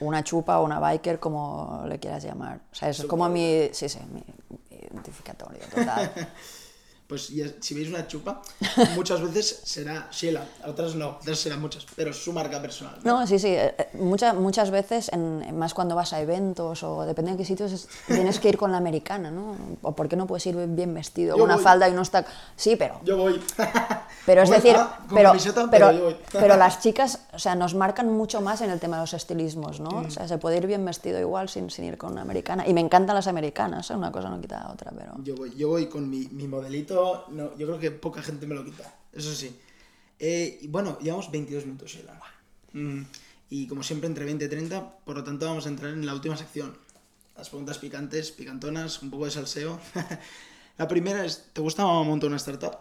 una 0.00 0.24
chupa 0.24 0.58
o 0.58 0.64
una 0.64 0.80
biker, 0.80 1.20
como 1.20 1.84
le 1.86 2.00
quieras 2.00 2.24
llamar. 2.24 2.60
O 2.72 2.74
sea, 2.74 2.88
es 2.88 3.04
como 3.04 3.28
mi, 3.28 3.68
sí, 3.72 3.88
sí, 3.88 3.98
mi 4.12 4.24
identificatorio 4.70 5.60
total. 5.72 6.10
Pues 7.10 7.28
ya- 7.28 7.50
si 7.60 7.74
veis 7.74 7.88
una 7.88 8.06
chupa, 8.06 8.40
muchas 8.94 9.20
veces 9.20 9.60
será 9.64 10.08
Sheila, 10.12 10.44
otras 10.66 10.94
no, 10.94 11.18
otras 11.20 11.38
serán 11.40 11.60
muchas, 11.60 11.84
pero 11.96 12.10
es 12.12 12.16
su 12.24 12.32
marca 12.32 12.62
personal. 12.62 12.96
No, 13.04 13.26
sí, 13.26 13.38
sí. 13.38 13.48
eh, 13.48 13.74
eh, 13.76 13.88
muchas 13.94 14.34
muchas 14.36 14.70
veces, 14.70 15.10
en, 15.12 15.58
más 15.58 15.74
cuando 15.74 15.94
vas 15.96 16.12
a 16.12 16.20
eventos 16.20 16.82
o 16.84 17.04
depende 17.04 17.32
de 17.32 17.36
qué 17.38 17.44
sitios, 17.44 17.72
es- 17.72 17.88
tienes 18.06 18.38
que 18.38 18.48
ir 18.48 18.56
con 18.56 18.70
la 18.72 18.78
americana, 18.78 19.30
¿no? 19.30 19.56
O 19.82 19.92
por 19.92 20.08
qué 20.08 20.14
no 20.16 20.26
puedes 20.26 20.46
ir 20.46 20.56
bien 20.68 20.94
vestido, 20.94 21.34
con 21.34 21.42
una 21.42 21.56
voy. 21.56 21.64
falda 21.64 21.88
y 21.88 21.92
unos 21.92 22.10
tacos. 22.10 22.32
Sí, 22.56 22.76
pero. 22.76 23.00
Yo 23.04 23.16
voy. 23.18 23.40
Pero 24.26 24.42
es 24.42 24.50
decir, 24.50 24.76
ah, 24.76 24.98
pero, 25.08 25.30
camiseta, 25.30 25.66
pero, 25.70 25.86
pero 25.88 25.98
yo 25.98 26.04
voy. 26.04 26.16
pero 26.30 26.56
las 26.56 26.80
chicas, 26.80 27.20
o 27.32 27.38
sea, 27.38 27.54
nos 27.54 27.74
marcan 27.74 28.12
mucho 28.12 28.40
más 28.42 28.60
en 28.60 28.70
el 28.70 28.78
tema 28.78 28.96
de 28.98 29.02
los 29.04 29.14
estilismos, 29.14 29.80
¿no? 29.80 29.90
Mm. 29.90 30.04
O 30.06 30.10
sea, 30.10 30.28
se 30.28 30.36
puede 30.36 30.58
ir 30.58 30.66
bien 30.66 30.84
vestido 30.84 31.18
igual 31.18 31.48
sin, 31.48 31.70
sin 31.70 31.86
ir 31.86 31.96
con 31.96 32.12
una 32.12 32.20
americana. 32.20 32.68
Y 32.68 32.74
me 32.74 32.80
encantan 32.82 33.16
las 33.16 33.26
americanas, 33.26 33.90
¿eh? 33.90 33.96
una 33.96 34.12
cosa 34.12 34.28
no 34.28 34.38
quita 34.40 34.60
la 34.60 34.72
otra, 34.72 34.92
pero... 34.94 35.14
Yo 35.24 35.34
voy, 35.34 35.54
yo 35.56 35.68
voy 35.70 35.86
con 35.88 36.08
mi, 36.08 36.28
mi 36.32 36.46
modelito, 36.46 36.99
no, 37.30 37.56
yo 37.58 37.66
creo 37.66 37.78
que 37.78 37.90
poca 37.90 38.22
gente 38.22 38.46
me 38.46 38.54
lo 38.54 38.64
quita, 38.64 38.94
eso 39.12 39.34
sí. 39.34 39.58
Eh, 40.18 40.60
bueno, 40.68 40.98
llevamos 41.00 41.30
22 41.30 41.64
minutos, 41.66 41.90
Sheila. 41.92 42.20
Mm, 42.72 43.02
y 43.50 43.66
como 43.66 43.82
siempre, 43.82 44.06
entre 44.06 44.24
20 44.24 44.44
y 44.44 44.48
30, 44.48 44.98
por 45.04 45.16
lo 45.16 45.24
tanto 45.24 45.46
vamos 45.46 45.66
a 45.66 45.68
entrar 45.70 45.92
en 45.92 46.04
la 46.06 46.14
última 46.14 46.36
sección. 46.36 46.76
Las 47.36 47.48
preguntas 47.48 47.78
picantes, 47.78 48.30
picantonas, 48.32 49.00
un 49.02 49.10
poco 49.10 49.24
de 49.24 49.30
salseo. 49.30 49.80
la 50.78 50.86
primera 50.88 51.24
es, 51.24 51.46
¿te 51.52 51.60
gusta 51.60 51.84
montar 51.84 52.28
una 52.28 52.36
startup? 52.36 52.76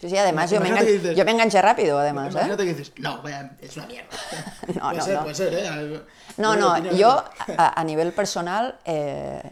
Sí, 0.00 0.08
sí, 0.08 0.16
además 0.16 0.50
yo 0.50 0.60
me, 0.60 0.70
dices- 0.72 1.14
yo 1.14 1.24
me 1.26 1.32
enganché 1.32 1.60
rápido, 1.60 1.98
además, 1.98 2.28
¿eh? 2.28 2.38
Imagínate 2.38 2.64
que 2.64 2.74
dices, 2.74 2.92
no, 2.98 3.20
vaya, 3.20 3.56
es 3.60 3.76
una 3.76 3.86
mierda. 3.86 4.08
No, 4.74 4.80
puede 4.80 4.96
no, 4.96 5.04
ser, 5.04 5.14
no. 5.16 5.22
puede 5.24 5.34
ser, 5.34 5.54
¿eh? 5.54 6.00
No, 6.38 6.90
yo 6.96 7.22
a, 7.58 7.78
a 7.80 7.84
nivel 7.84 8.12
personal 8.12 8.78
eh, 8.86 9.42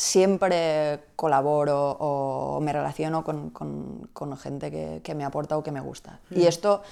siempre 0.00 1.04
colaboro 1.14 1.96
o 2.00 2.60
me 2.60 2.72
relaciono 2.72 3.22
con, 3.22 3.50
con- 3.50 4.08
con 4.12 4.36
gente 4.38 4.70
que, 4.70 5.00
que 5.04 5.14
me 5.14 5.24
aporta 5.24 5.56
o 5.58 5.62
que 5.62 5.70
me 5.72 5.80
gusta. 5.80 6.20
Y 6.30 6.46
esto 6.46 6.82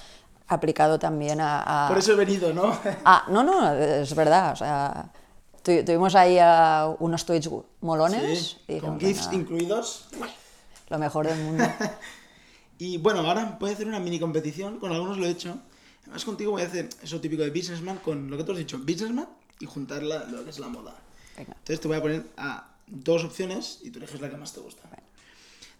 aplicado 0.47 0.99
también 0.99 1.41
a... 1.41 1.63
a- 1.65 1.85
Mm. 1.85 1.89
Por 1.89 1.97
eso 1.97 2.11
he 2.13 2.15
venido, 2.15 2.53
¿no? 2.53 2.71
Ah, 3.05 3.25
no, 3.29 3.43
no, 3.43 3.73
es 3.73 4.13
verdad. 4.15 4.53
O 4.53 4.55
sea, 4.55 5.09
tu- 5.63 5.83
tuvimos 5.83 6.13
ahí 6.15 6.37
ah, 6.39 6.95
unos 6.99 7.25
tweets 7.25 7.49
molones 7.81 8.57
Sí, 8.67 8.75
y 8.75 8.79
con 8.79 8.99
GIFs 8.99 9.29
"Venga, 9.31 9.41
incluidos. 9.41 10.07
lo 10.89 10.97
mejor 10.99 11.27
del 11.27 11.39
mundo. 11.43 11.63
Y 12.81 12.97
bueno, 12.97 13.19
ahora 13.27 13.57
voy 13.59 13.71
a 13.71 13.73
hacer 13.73 13.87
una 13.89 13.99
mini 13.99 14.21
competición, 14.21 14.79
con 14.79 14.93
algunos 14.93 15.17
lo 15.17 15.25
he 15.25 15.29
hecho. 15.29 15.57
Además 16.03 16.23
contigo 16.23 16.51
voy 16.51 16.61
a 16.61 16.65
hacer 16.65 16.87
eso 17.03 17.19
típico 17.19 17.43
de 17.43 17.49
businessman 17.49 17.97
con 17.97 18.29
lo 18.31 18.37
que 18.37 18.45
tú 18.45 18.53
has 18.53 18.57
dicho, 18.57 18.77
businessman 18.79 19.27
y 19.59 19.65
juntar 19.65 20.01
la- 20.01 20.23
lo 20.23 20.45
que 20.45 20.49
es 20.51 20.59
la 20.59 20.69
moda. 20.69 20.95
Venga. 21.35 21.51
Entonces 21.57 21.81
te 21.81 21.87
voy 21.89 21.97
a 21.97 22.01
poner 22.01 22.27
a 22.37 22.68
dos 22.89 23.23
opciones 23.23 23.79
y 23.83 23.91
tú 23.91 23.99
eliges 23.99 24.19
la 24.21 24.29
que 24.29 24.37
más 24.37 24.53
te 24.53 24.59
gusta. 24.59 24.83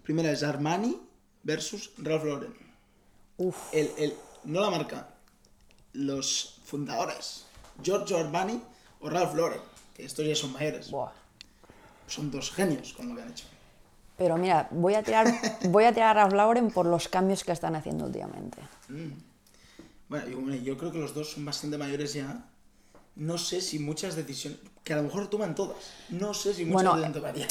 Primera 0.04 0.32
es 0.32 0.44
Armani 0.44 1.00
versus 1.44 1.92
Ralph 1.98 2.24
Lauren. 2.26 2.54
Uf, 3.38 3.56
El, 3.72 3.92
el, 3.98 4.14
no 4.44 4.62
la 4.62 4.70
marca, 4.70 5.10
los 5.94 6.60
fundadores, 6.66 7.46
Giorgio 7.82 8.18
Armani 8.18 8.62
o 9.02 9.10
Ralph 9.10 9.36
Lauren, 9.36 9.62
que 9.96 10.04
estos 10.06 10.26
ya 10.26 10.36
son 10.36 10.52
mayores. 10.54 10.90
buah. 10.92 11.12
Son 12.08 12.32
dos 12.32 12.52
genios 12.52 12.94
con 12.94 13.10
lo 13.10 13.16
que 13.16 13.22
han 13.22 13.30
hecho. 13.32 13.46
Pero 14.18 14.36
mira, 14.38 14.68
voy 14.72 14.96
a 14.96 15.04
tirar, 15.04 15.28
voy 15.70 15.86
a 15.86 15.94
tirar 15.94 16.18
a 16.18 16.22
Ralph 16.24 16.34
Lauren 16.34 16.72
por 16.72 16.86
los 16.86 17.08
cambios 17.08 17.44
que 17.44 17.52
están 17.52 17.76
haciendo 17.76 18.06
últimamente. 18.06 18.58
Bueno, 20.10 20.28
yo, 20.28 20.40
bueno, 20.42 20.56
yo 20.56 20.78
creo 20.78 20.92
que 20.92 20.98
los 20.98 21.14
dos 21.14 21.32
son 21.32 21.46
bastante 21.46 21.78
mayores 21.78 22.14
ya. 22.14 22.44
No 23.20 23.38
sé 23.38 23.62
si 23.62 23.80
muchas 23.80 24.16
decisiones, 24.16 24.60
que 24.84 24.94
a 24.94 24.96
lo 24.96 25.04
mejor 25.04 25.28
toman 25.28 25.54
todas. 25.54 25.76
No 26.10 26.34
sé 26.34 26.54
si 26.54 26.66
muchas 26.66 26.94
Bueno, 26.94 27.12
tomaría 27.14 27.48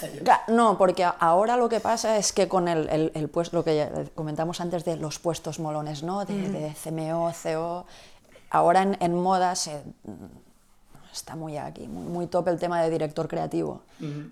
No, 0.48 0.78
porque 0.78 1.04
ahora 1.04 1.56
lo 1.56 1.68
que 1.68 1.78
pasa 1.78 2.16
es 2.16 2.32
que 2.32 2.48
con 2.48 2.68
el, 2.68 2.88
el, 2.88 3.12
el 3.14 3.28
puesto, 3.28 3.58
lo 3.58 3.64
que 3.64 4.10
comentamos 4.14 4.60
antes 4.60 4.84
de 4.84 4.96
los 4.96 5.18
puestos 5.18 5.58
molones, 5.60 6.02
¿no? 6.02 6.24
De, 6.24 6.34
de 6.34 6.74
CMO, 6.74 7.32
CO, 7.42 7.84
ahora 8.50 8.82
en, 8.82 8.96
en 9.00 9.14
moda 9.14 9.54
se, 9.54 9.82
está 11.12 11.36
muy 11.36 11.58
aquí, 11.58 11.86
muy, 11.86 12.06
muy 12.06 12.26
top 12.26 12.48
el 12.48 12.58
tema 12.58 12.82
de 12.82 12.90
director 12.90 13.28
creativo. 13.28 13.82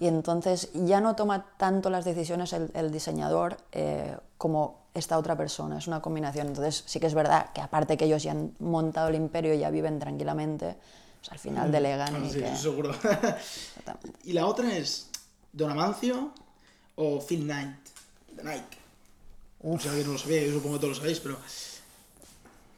Y 0.00 0.06
entonces 0.06 0.70
ya 0.72 1.00
no 1.00 1.16
toma 1.16 1.44
tanto 1.58 1.90
las 1.90 2.04
decisiones 2.04 2.52
el, 2.52 2.70
el 2.74 2.90
diseñador 2.90 3.58
eh, 3.72 4.16
como 4.38 4.86
esta 4.94 5.18
otra 5.18 5.36
persona, 5.36 5.78
es 5.78 5.86
una 5.86 6.00
combinación. 6.00 6.46
Entonces 6.46 6.82
sí 6.86 6.98
que 7.00 7.06
es 7.06 7.14
verdad 7.14 7.52
que 7.52 7.60
aparte 7.60 7.96
que 7.96 8.06
ellos 8.06 8.22
ya 8.22 8.32
han 8.32 8.52
montado 8.58 9.08
el 9.08 9.16
imperio 9.16 9.52
y 9.52 9.58
ya 9.58 9.70
viven 9.70 9.98
tranquilamente, 9.98 10.76
pues 11.20 11.32
al 11.32 11.38
final 11.38 11.72
delegan 11.72 12.14
Ah, 12.16 12.26
y 12.26 12.30
sí, 12.30 12.38
que... 12.40 12.56
seguro. 12.56 12.90
Exactamente. 12.92 14.12
y 14.24 14.32
la 14.32 14.46
otra 14.46 14.74
es 14.76 15.08
Don 15.52 15.70
Amancio 15.70 16.32
o 16.96 17.20
Phil 17.20 17.42
Knight, 17.44 17.76
de 18.32 18.44
Nike. 18.44 18.78
O 19.62 19.78
sea, 19.78 19.92
que 19.92 20.04
no 20.04 20.12
lo 20.12 20.18
sabía, 20.18 20.42
yo 20.46 20.52
supongo 20.54 20.74
que 20.76 20.80
todos 20.80 20.96
lo 20.96 21.00
sabéis, 21.02 21.20
pero... 21.20 21.36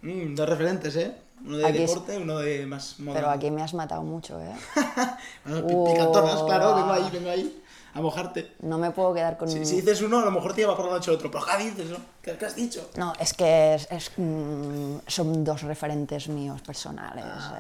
Mm, 0.02 0.34
dos 0.34 0.48
referentes, 0.48 0.94
¿eh? 0.96 1.14
Uno 1.44 1.56
de 1.58 1.66
Aquí 1.66 1.78
es- 1.78 1.90
deporte, 1.90 2.16
uno 2.18 2.38
de 2.38 2.66
más 2.66 2.98
moda. 3.00 3.16
Pero 3.16 3.30
aquí 3.30 3.50
me 3.50 3.62
has 3.62 3.74
matado 3.74 4.02
mucho, 4.02 4.40
¿eh? 4.40 4.54
Bueno, 5.44 5.66
pi- 5.66 5.92
picantonas, 5.92 6.42
claro, 6.44 6.74
vengo 6.76 6.92
ahí, 6.92 7.08
vengo 7.12 7.30
ahí 7.30 7.62
a 7.98 8.02
mojarte. 8.02 8.52
No 8.62 8.78
me 8.78 8.90
puedo 8.90 9.12
quedar 9.14 9.36
con... 9.36 9.48
Si, 9.48 9.64
si 9.66 9.76
dices 9.76 10.00
uno, 10.02 10.18
a 10.20 10.24
lo 10.24 10.30
mejor 10.30 10.54
te 10.54 10.62
lleva 10.62 10.76
por 10.76 10.86
la 10.86 10.92
noche 10.92 11.10
otro. 11.10 11.30
Pero 11.30 11.44
¿qué 11.44 11.64
dices, 11.64 11.90
no? 11.90 11.98
¿Qué, 12.22 12.36
qué 12.36 12.46
has 12.46 12.54
dicho? 12.56 12.90
No, 12.96 13.12
es 13.18 13.34
que 13.34 13.74
es- 13.74 13.88
es, 13.90 14.10
mm, 14.16 14.96
son 15.06 15.44
dos 15.44 15.62
referentes 15.62 16.28
míos 16.28 16.60
personales. 16.62 17.24
Ah, 17.26 17.58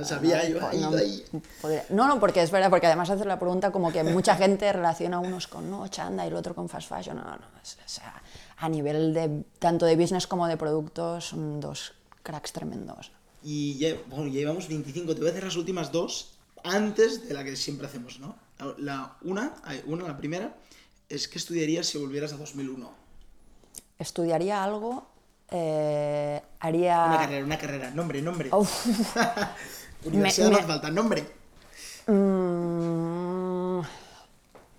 eh, 0.00 0.04
sabía, 0.04 0.42
no, 0.42 0.48
yo 0.48 0.68
ahí, 0.68 0.80
no, 0.80 0.88
ahí. 0.96 1.24
podría- 1.60 1.84
no, 1.90 2.06
no, 2.06 2.20
porque 2.20 2.42
es 2.42 2.50
verdad, 2.50 2.70
porque 2.70 2.86
además 2.86 3.10
haces 3.10 3.26
la 3.26 3.38
pregunta 3.38 3.70
como 3.72 3.92
que 3.92 4.02
mucha 4.04 4.36
gente 4.36 4.72
relaciona 4.72 5.16
a 5.18 5.20
unos 5.20 5.46
con 5.46 5.70
no, 5.70 5.86
chanda 5.88 6.24
y 6.24 6.28
el 6.28 6.34
otro 6.34 6.54
con 6.54 6.68
fast 6.68 6.88
fashion. 6.88 7.16
No, 7.16 7.24
no, 7.24 7.36
es- 7.62 7.76
o 7.84 7.88
sea, 7.88 8.22
a 8.58 8.68
nivel 8.68 9.12
de 9.14 9.44
tanto 9.58 9.86
de 9.86 9.96
business 9.96 10.26
como 10.26 10.46
de 10.46 10.56
productos 10.56 11.26
son 11.28 11.60
dos 11.60 11.94
cracks 12.22 12.52
tremendos. 12.52 13.10
Y 13.42 13.78
ya, 13.78 13.94
bueno, 14.08 14.26
ya 14.26 14.40
llevamos 14.40 14.68
25. 14.68 15.14
Te 15.14 15.20
voy 15.20 15.28
a 15.28 15.30
hacer 15.32 15.44
las 15.44 15.56
últimas 15.56 15.90
dos 15.90 16.34
antes 16.62 17.26
de 17.26 17.32
la 17.32 17.42
que 17.42 17.56
siempre 17.56 17.86
hacemos, 17.86 18.20
¿no? 18.20 18.36
La, 18.78 19.16
una, 19.22 19.54
una, 19.86 20.04
la 20.08 20.16
primera, 20.16 20.54
es 21.08 21.28
¿qué 21.28 21.38
estudiarías 21.38 21.86
si 21.86 21.98
volvieras 21.98 22.32
a 22.32 22.36
2001? 22.36 22.90
estudiaría 23.98 24.64
algo, 24.64 25.06
eh, 25.50 26.40
haría... 26.60 27.04
Una 27.06 27.18
carrera, 27.18 27.44
una 27.44 27.58
carrera. 27.58 27.90
Nombre, 27.90 28.22
nombre. 28.22 28.50
Universidad 30.04 30.48
Me- 30.50 30.56
me- 30.56 30.62
falta, 30.62 30.90
nombre. 30.90 31.26
Mm, 32.06 33.80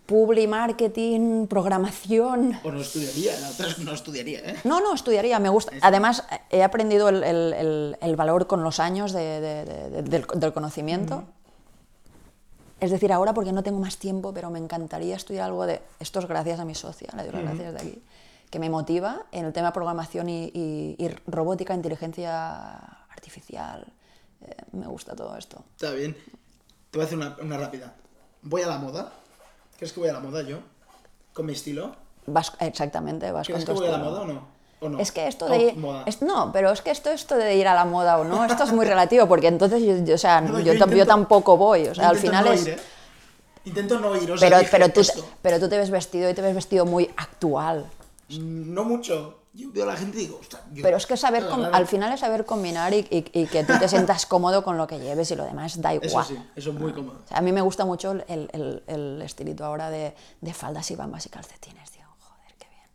publi, 0.08 0.48
marketing, 0.48 1.46
programación. 1.48 2.60
O 2.64 2.72
no 2.72 2.82
estudiaría, 2.82 3.40
la 3.40 3.50
otra 3.50 3.68
no 3.80 3.94
estudiaría, 3.94 4.40
¿eh? 4.40 4.56
No, 4.64 4.80
no, 4.82 4.94
estudiaría, 4.96 5.38
me 5.40 5.50
gusta. 5.50 5.72
Además, 5.82 6.26
he 6.50 6.64
aprendido 6.64 7.10
el, 7.10 7.24
el- 7.24 7.54
el- 7.54 7.98
el 8.02 8.16
valor 8.16 8.48
con 8.48 8.64
los 8.64 8.80
años 8.80 9.14
de- 9.14 9.40
de- 9.40 9.66
de- 9.66 9.90
de- 9.90 10.02
del, 10.02 10.26
del 10.36 10.54
conocimiento. 10.54 11.26
Es 12.82 12.92
decir, 12.92 13.14
ahora 13.14 13.34
porque 13.34 13.52
no 13.54 13.62
tengo 13.64 13.80
más 13.80 13.98
tiempo, 13.98 14.34
pero 14.34 14.50
me 14.50 14.60
encantaría 14.60 15.16
estudiar 15.16 15.46
algo 15.46 15.66
de... 15.68 15.82
Esto 16.00 16.20
es 16.20 16.26
gracias 16.28 16.60
a 16.60 16.66
mi 16.66 16.76
socia, 16.76 17.10
le 17.16 17.24
doy 17.24 17.32
las 17.32 17.44
gracias 17.44 17.74
de 17.76 17.80
aquí, 17.80 18.02
que 18.50 18.58
me 18.60 18.70
motiva 18.70 19.28
en 19.32 19.46
el 19.46 19.54
tema 19.54 19.72
programación 19.72 20.28
y, 20.28 20.46
y- 20.54 20.96
y 20.98 21.08
robótica, 21.28 21.74
inteligencia 21.76 22.76
artificial. 23.10 23.86
Eh, 24.42 24.56
me 24.72 24.88
gusta 24.88 25.16
todo 25.16 25.38
esto. 25.38 25.64
Está 25.76 25.92
bien. 25.92 26.16
Te 26.90 26.98
voy 26.98 27.04
a 27.04 27.06
hacer 27.06 27.18
una, 27.20 27.38
una 27.42 27.58
rápida. 27.58 27.94
Voy 28.42 28.64
a 28.64 28.68
la 28.68 28.80
moda. 28.80 29.14
¿Crees 29.78 29.94
que 29.94 30.00
voy 30.00 30.10
a 30.10 30.14
la 30.14 30.20
moda 30.20 30.42
yo? 30.42 30.58
¿Con 31.34 31.46
mi 31.46 31.54
estilo? 31.54 31.96
Vas, 32.26 32.52
exactamente, 32.60 33.32
vas 33.32 33.46
¿Crees 33.48 33.64
con 33.64 33.76
que 33.76 33.80
voy 33.82 33.88
a 33.90 33.92
la 33.92 33.98
estilo. 33.98 34.12
moda 34.12 34.22
o 34.24 34.26
no? 34.28 34.48
¿O 34.82 34.90
no? 34.90 35.00
Es 35.00 35.12
que 35.12 35.28
esto 35.28 35.48
de 35.48 35.58
ir, 35.60 35.78
moda. 35.78 36.04
es- 36.08 36.22
no, 36.22 36.52
pero 36.52 36.72
es 36.72 36.82
que 36.82 36.92
esto, 36.92 37.12
esto 37.12 37.36
de 37.36 37.56
ir 37.56 37.68
a 37.68 37.74
la 37.76 37.86
moda 37.86 38.18
o 38.18 38.24
no, 38.24 38.44
esto 38.46 38.64
es 38.64 38.72
muy 38.74 38.86
relativo, 38.86 39.28
porque 39.28 39.48
entonces 39.48 39.82
yo, 39.84 39.96
yo, 40.04 40.16
o 40.16 40.18
sea, 40.18 40.42
No, 40.42 40.60
yo, 40.60 40.74
yo 40.74 40.86
yo 40.88 41.06
tampoco 41.06 41.56
voy, 41.56 41.88
o 41.88 41.96
sea, 41.96 42.10
al 42.10 42.16
Intento 42.18 42.32
final 42.32 42.46
no 42.46 42.52
es... 42.54 42.62
ir, 42.64 42.70
¿eh? 42.70 42.80
Intento 43.66 44.00
no 44.00 44.16
ir, 44.18 44.32
o 44.32 44.38
sea, 44.38 44.48
pero, 44.50 44.60
dije 44.60 44.72
pero, 44.72 44.90
tú, 44.90 45.02
esto. 45.02 45.24
pero 45.44 45.60
tú 45.60 45.70
te 45.70 45.78
ves 45.78 45.92
vestido 45.92 46.30
y 46.30 46.34
te 46.34 46.42
ves 46.42 46.56
vestido 46.56 46.86
muy 46.88 47.10
actual. 47.16 47.86
Mm, 48.30 48.74
No 48.74 48.84
mucho. 48.84 49.38
Yo 49.54 49.70
veo 49.74 49.84
a 49.84 49.88
la 49.88 49.98
gente 49.98 50.18
y 50.18 50.22
digo, 50.22 50.38
ostras, 50.40 50.62
yo- 50.72 50.82
Pero 50.82 50.96
es 50.96 51.06
que 51.06 51.18
saber, 51.18 51.46
com- 51.50 51.66
al 51.74 51.86
final 51.86 52.12
es 52.14 52.22
saber 52.22 52.46
combinar 52.46 52.94
y, 52.94 53.00
y- 53.12 53.26
y 53.42 53.46
que 53.48 53.66
tú 53.66 53.74
te 53.78 53.88
sientas 53.90 54.26
cómodo 54.26 54.64
con 54.64 54.78
lo 54.78 54.88
que 54.88 54.98
lleves 54.98 55.30
y 55.30 55.36
lo 55.36 55.44
demás 55.44 55.80
da 55.82 55.94
igual. 55.94 56.08
Eso 56.08 56.24
sí, 56.24 56.40
eso 56.56 56.70
es 56.72 56.76
muy 56.80 56.94
cómodo. 56.94 57.20
O 57.24 57.28
sea, 57.28 57.38
a 57.38 57.42
mí 57.42 57.52
me 57.52 57.60
gusta 57.62 57.84
mucho 57.84 58.12
el, 58.14 58.24
el- 58.30 58.82
el 58.88 59.22
estilito 59.22 59.66
ahora 59.66 59.90
de, 59.90 60.16
de 60.40 60.54
faldas 60.54 60.90
y 60.90 60.96
bambas 60.96 61.26
y 61.26 61.30
calcetines, 61.30 61.92
tío. 61.92 62.06
Joder, 62.22 62.56
qué 62.58 62.68
bien. 62.70 62.88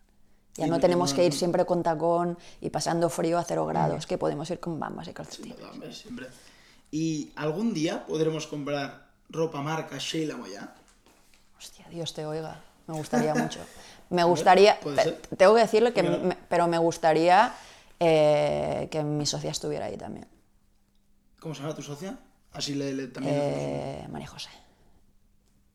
Ya 0.57 0.67
no 0.67 0.81
tenemos 0.81 1.13
que 1.13 1.25
ir 1.25 1.33
siempre 1.33 1.65
con 1.67 1.83
tacón 1.83 2.39
y 2.61 2.71
pasando 2.71 3.11
frío 3.11 3.39
a 3.39 3.45
cero 3.45 3.67
grados, 3.67 4.07
que 4.07 4.17
podemos 4.19 4.49
ir 4.51 4.59
con 4.61 4.79
bambas 4.81 5.07
y 5.09 5.13
calcetines. 5.13 5.59
Siempre. 5.97 6.27
Y 6.91 7.31
algún 7.37 7.75
día 7.75 8.07
podremos 8.07 8.47
comprar 8.47 9.07
ropa 9.29 9.61
marca 9.61 9.99
Sheila 9.99 10.37
Moya. 10.37 10.73
Hostia, 11.59 11.87
Dios 11.91 12.15
te 12.15 12.25
oiga. 12.25 12.63
Me 12.87 12.95
gustaría 12.95 13.35
mucho. 13.43 13.61
Me 14.11 14.25
gustaría. 14.25 14.79
Tengo 15.37 15.55
que 15.55 15.61
decirle 15.61 15.93
que. 15.93 16.03
Me- 16.03 16.37
pero 16.49 16.69
me 16.69 16.79
gustaría 16.79 17.53
eh, 18.01 18.89
que 18.91 19.03
mi 19.03 19.27
socia 19.27 19.51
estuviera 19.51 19.87
ahí 19.87 19.97
también. 19.97 20.27
¿Cómo 21.41 21.55
se 21.55 21.63
llama 21.63 21.75
tu 21.75 21.83
socia? 21.83 22.17
Así 22.53 22.75
le, 22.75 22.95
le- 22.95 23.09
también. 23.09 23.35
Eh, 23.37 24.07
María 24.11 24.29
José. 24.29 24.51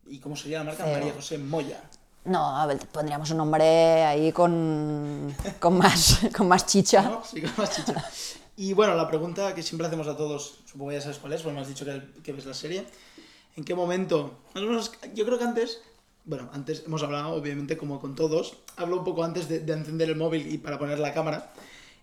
¿Y 0.07 0.19
cómo 0.19 0.35
sería 0.35 0.59
la 0.59 0.63
marca? 0.65 0.83
Feo. 0.85 0.93
María 0.93 1.13
José 1.13 1.37
Moya. 1.37 1.81
No, 2.25 2.55
a 2.55 2.65
ver, 2.67 2.77
pondríamos 2.91 3.31
un 3.31 3.37
nombre 3.37 4.03
ahí 4.03 4.31
con, 4.31 5.35
con, 5.59 5.77
más, 5.77 6.19
con 6.35 6.47
más 6.47 6.65
chicha. 6.65 7.01
¿No? 7.01 7.23
Sí, 7.23 7.41
con 7.41 7.51
más 7.57 7.75
chicha. 7.75 8.05
Y 8.57 8.73
bueno, 8.73 8.95
la 8.95 9.07
pregunta 9.07 9.55
que 9.55 9.63
siempre 9.63 9.87
hacemos 9.87 10.07
a 10.07 10.15
todos, 10.15 10.59
supongo 10.65 10.89
que 10.89 10.97
ya 10.97 11.01
sabes 11.01 11.17
cuál 11.17 11.33
es, 11.33 11.41
porque 11.41 11.55
me 11.55 11.61
has 11.61 11.67
dicho 11.67 11.85
que, 11.85 12.01
que 12.21 12.31
ves 12.31 12.45
la 12.45 12.53
serie. 12.53 12.85
¿En 13.55 13.63
qué 13.63 13.73
momento? 13.73 14.39
Yo 15.15 15.25
creo 15.25 15.37
que 15.39 15.43
antes, 15.43 15.81
bueno, 16.25 16.49
antes 16.53 16.83
hemos 16.85 17.01
hablado, 17.01 17.33
obviamente, 17.33 17.75
como 17.75 17.99
con 17.99 18.15
todos, 18.15 18.57
hablo 18.77 18.97
un 18.97 19.03
poco 19.03 19.23
antes 19.23 19.47
de, 19.49 19.59
de 19.59 19.73
encender 19.73 20.09
el 20.09 20.15
móvil 20.15 20.53
y 20.53 20.57
para 20.59 20.77
poner 20.77 20.99
la 20.99 21.13
cámara. 21.13 21.53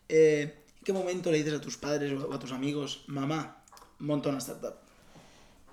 Eh, 0.09 0.65
¿En 0.79 0.85
qué 0.85 0.93
momento 0.93 1.31
le 1.31 1.39
dices 1.39 1.55
a 1.55 1.61
tus 1.61 1.77
padres 1.77 2.13
o 2.21 2.33
a 2.33 2.39
tus 2.39 2.51
amigos, 2.53 3.05
mamá, 3.07 3.59
monta 3.99 4.31
una 4.31 4.39
startup? 4.39 4.75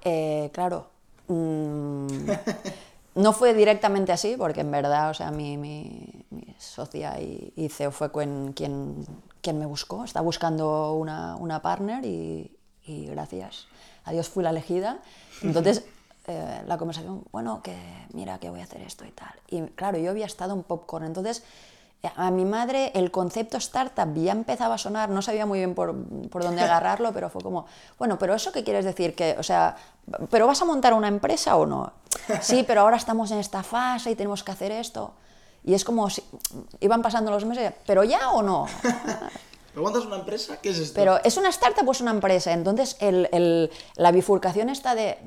Eh, 0.03 0.49
claro. 0.53 0.89
mm, 1.27 2.07
no 3.15 3.33
fue 3.33 3.53
directamente 3.53 4.11
así, 4.11 4.35
porque 4.37 4.61
en 4.61 4.71
verdad, 4.71 5.09
o 5.09 5.13
sea, 5.13 5.31
mi, 5.31 5.57
mi- 5.57 6.25
mi 6.29 6.55
socia 6.59 7.19
y, 7.19 7.53
y 7.55 7.69
CEO 7.69 7.91
fue 7.91 8.11
quien, 8.11 8.53
quien, 8.53 9.05
quien 9.41 9.57
me 9.59 9.65
buscó. 9.65 10.03
Estaba 10.03 10.23
buscando 10.23 10.93
una, 10.93 11.35
una 11.37 11.61
partner 11.61 12.05
y, 12.05 12.55
y 12.85 13.05
gracias 13.07 13.67
a 14.03 14.11
Dios 14.11 14.27
fui 14.29 14.43
la 14.43 14.49
elegida. 14.51 14.99
Entonces, 15.41 15.85
eh, 16.27 16.61
la 16.67 16.77
conversación, 16.77 17.23
bueno, 17.31 17.61
que 17.63 17.75
mira, 18.13 18.37
que 18.39 18.49
voy 18.49 18.59
a 18.59 18.63
hacer 18.63 18.81
esto 18.81 19.05
y 19.05 19.11
tal. 19.11 19.33
Y 19.47 19.61
claro, 19.75 19.97
yo 19.97 20.11
había 20.11 20.25
estado 20.25 20.53
en 20.53 20.63
Popcorn, 20.63 21.05
entonces 21.05 21.43
a 22.15 22.31
mi 22.31 22.45
madre 22.45 22.91
el 22.95 23.11
concepto 23.11 23.57
startup 23.57 24.13
ya 24.15 24.31
empezaba 24.31 24.75
a 24.75 24.77
sonar, 24.77 25.09
no 25.09 25.21
sabía 25.21 25.45
muy 25.45 25.59
bien 25.59 25.73
por, 25.75 25.95
por 26.29 26.43
dónde 26.43 26.61
agarrarlo, 26.63 27.11
pero 27.13 27.29
fue 27.29 27.41
como, 27.41 27.65
bueno, 27.97 28.17
pero 28.17 28.33
eso 28.33 28.51
qué 28.51 28.63
quieres 28.63 28.85
decir, 28.85 29.15
que, 29.15 29.35
o 29.39 29.43
sea, 29.43 29.75
¿pero 30.29 30.47
vas 30.47 30.61
a 30.61 30.65
montar 30.65 30.93
una 30.93 31.07
empresa 31.07 31.55
o 31.57 31.65
no? 31.65 31.91
Sí, 32.41 32.63
pero 32.65 32.81
ahora 32.81 32.97
estamos 32.97 33.29
en 33.31 33.39
esta 33.39 33.61
fase 33.63 34.11
y 34.11 34.15
tenemos 34.15 34.43
que 34.43 34.51
hacer 34.51 34.71
esto. 34.71 35.13
Y 35.63 35.73
es 35.73 35.83
como 35.83 36.09
si 36.09 36.23
iban 36.79 37.01
pasando 37.01 37.31
los 37.31 37.43
meses, 37.45 37.73
pero 37.87 38.03
ya 38.03 38.31
o 38.31 38.41
no. 38.43 38.67
¿Pero 39.71 39.83
montas 39.83 40.05
una 40.05 40.15
empresa? 40.17 40.55
¿Qué 40.61 40.69
es 40.69 40.77
esto? 40.77 40.93
Pero 40.95 41.19
es 41.23 41.35
una 41.35 41.49
startup 41.49 41.85
o 41.85 41.91
es 41.91 41.99
una 41.99 42.11
empresa. 42.11 42.53
Entonces, 42.53 42.95
el- 43.01 43.27
el- 43.33 43.69
la 43.97 44.11
bifurcación 44.11 44.69
esta 44.69 44.95
de, 44.95 45.17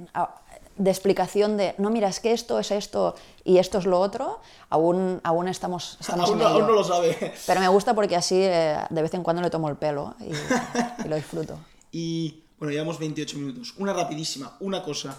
de 0.79 0.91
explicación 0.91 1.57
de, 1.57 1.75
no, 1.79 1.91
mira, 1.91 2.09
es 2.09 2.21
que 2.21 2.33
esto 2.33 2.59
es 2.59 2.71
esto 2.71 3.15
y 3.45 3.59
esto 3.59 3.79
es 3.79 3.85
lo 3.87 4.01
otro, 4.01 4.41
aún, 4.71 5.21
aún 5.25 5.49
estamos, 5.49 5.97
estamos 6.01 6.31
aún, 6.31 6.39
no, 6.39 6.47
aún 6.47 6.57
ello. 6.57 6.67
no 6.69 6.73
lo 6.73 6.85
sabe. 6.85 7.35
Pero 7.47 7.61
me 7.61 7.69
gusta 7.69 7.95
porque 7.95 8.17
así 8.17 8.37
eh, 8.41 8.79
de 8.89 9.03
vez 9.03 9.13
en 9.15 9.23
cuando 9.23 9.43
le 9.43 9.51
tomo 9.51 9.69
el 9.69 9.77
pelo 9.77 10.15
y, 10.21 11.05
y 11.05 11.09
lo 11.09 11.17
disfruto. 11.17 11.59
Y 11.91 12.45
bueno, 12.59 12.73
llevamos 12.73 12.99
28 12.99 13.39
minutos. 13.39 13.75
Una 13.79 13.95
rapidísima, 13.95 14.57
una 14.61 14.83
cosa. 14.83 15.17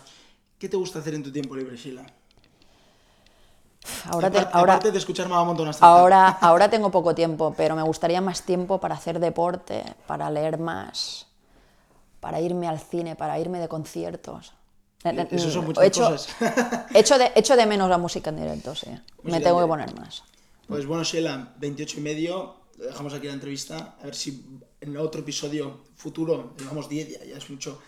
¿Qué 0.60 0.70
te 0.70 0.78
gusta 0.78 1.00
hacer 1.00 1.16
en 1.16 1.24
tu 1.24 1.32
tiempo 1.32 1.56
libre, 1.56 1.76
Sheila? 1.76 2.06
Ahora, 4.06 4.30
te- 4.30 4.38
aparte, 4.38 4.58
ahora, 4.58 4.80
de 4.80 4.98
escuchar 4.98 5.28
ahora, 5.80 6.28
ahora 6.42 6.70
tengo 6.70 6.92
poco 6.92 7.16
tiempo, 7.16 7.54
pero 7.58 7.76
me 7.76 7.82
gustaría 7.82 8.22
más 8.22 8.44
tiempo 8.44 8.80
para 8.80 8.96
hacer 8.96 9.20
deporte, 9.20 9.84
para 10.06 10.30
leer 10.30 10.60
más, 10.60 11.28
para 12.20 12.40
irme 12.40 12.68
al 12.68 12.80
cine, 12.80 13.16
para 13.16 13.40
irme 13.40 13.60
de 13.60 13.68
conciertos. 13.68 14.54
Eso 15.32 15.50
son 15.52 15.66
muchas 15.66 15.84
echo, 15.86 16.10
cosas. 16.10 16.36
echo, 16.94 17.18
de, 17.18 17.32
echo 17.36 17.56
de 17.56 17.66
menos 17.66 17.90
la 17.90 17.98
música 17.98 18.30
en 18.32 18.38
directo, 18.38 18.76
sí. 18.76 18.88
Me 18.90 19.32
Música 19.32 19.44
tengo 19.46 19.62
en 19.62 19.68
que 19.70 19.74
directo. 19.76 19.96
poner 19.96 19.96
más. 19.96 20.24
Pues 20.68 20.86
bueno, 20.86 21.04
Sheila, 21.04 21.54
28 21.60 21.98
y 21.98 22.02
medio. 22.02 22.56
Dejamos 22.78 23.14
aquí 23.14 23.28
la 23.28 23.34
entrevista. 23.34 23.96
A 24.02 24.06
ver 24.06 24.16
si 24.16 24.46
en 24.82 24.96
otro 24.98 25.22
episodio 25.22 25.82
futuro, 25.96 26.54
llevamos 26.60 26.88
10 26.90 27.10
ya, 27.20 27.26
ya 27.26 27.38
es 27.38 27.50
mucho. 27.50 27.82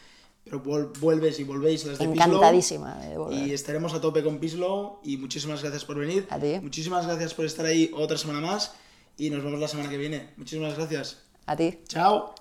Pero 0.43 0.63
vuel- 0.63 0.91
vuelves 0.99 1.39
y 1.39 1.43
volvéis 1.43 1.85
las 1.85 1.99
de 1.99 2.07
Pislow. 2.07 2.25
Encantadísima 2.27 2.95
de 2.97 3.17
volver. 3.17 3.47
Y 3.47 3.53
estaremos 3.53 3.93
a 3.93 4.01
tope 4.01 4.23
con 4.23 4.39
Pislow. 4.39 4.99
Y 5.03 5.17
muchísimas 5.17 5.61
gracias 5.61 5.85
por 5.85 5.97
venir. 5.99 6.27
A 6.31 6.39
ti. 6.39 6.59
Muchísimas 6.61 7.05
gracias 7.05 7.33
por 7.33 7.45
estar 7.45 7.65
ahí 7.65 7.91
otra 7.93 8.17
semana 8.17 8.41
más. 8.41 8.71
Y 9.17 9.29
nos 9.29 9.43
vemos 9.43 9.59
la 9.59 9.67
semana 9.67 9.89
que 9.89 9.97
viene. 9.97 10.29
Muchísimas 10.37 10.75
gracias. 10.75 11.19
A 11.45 11.55
ti. 11.55 11.79
Chao. 11.87 12.40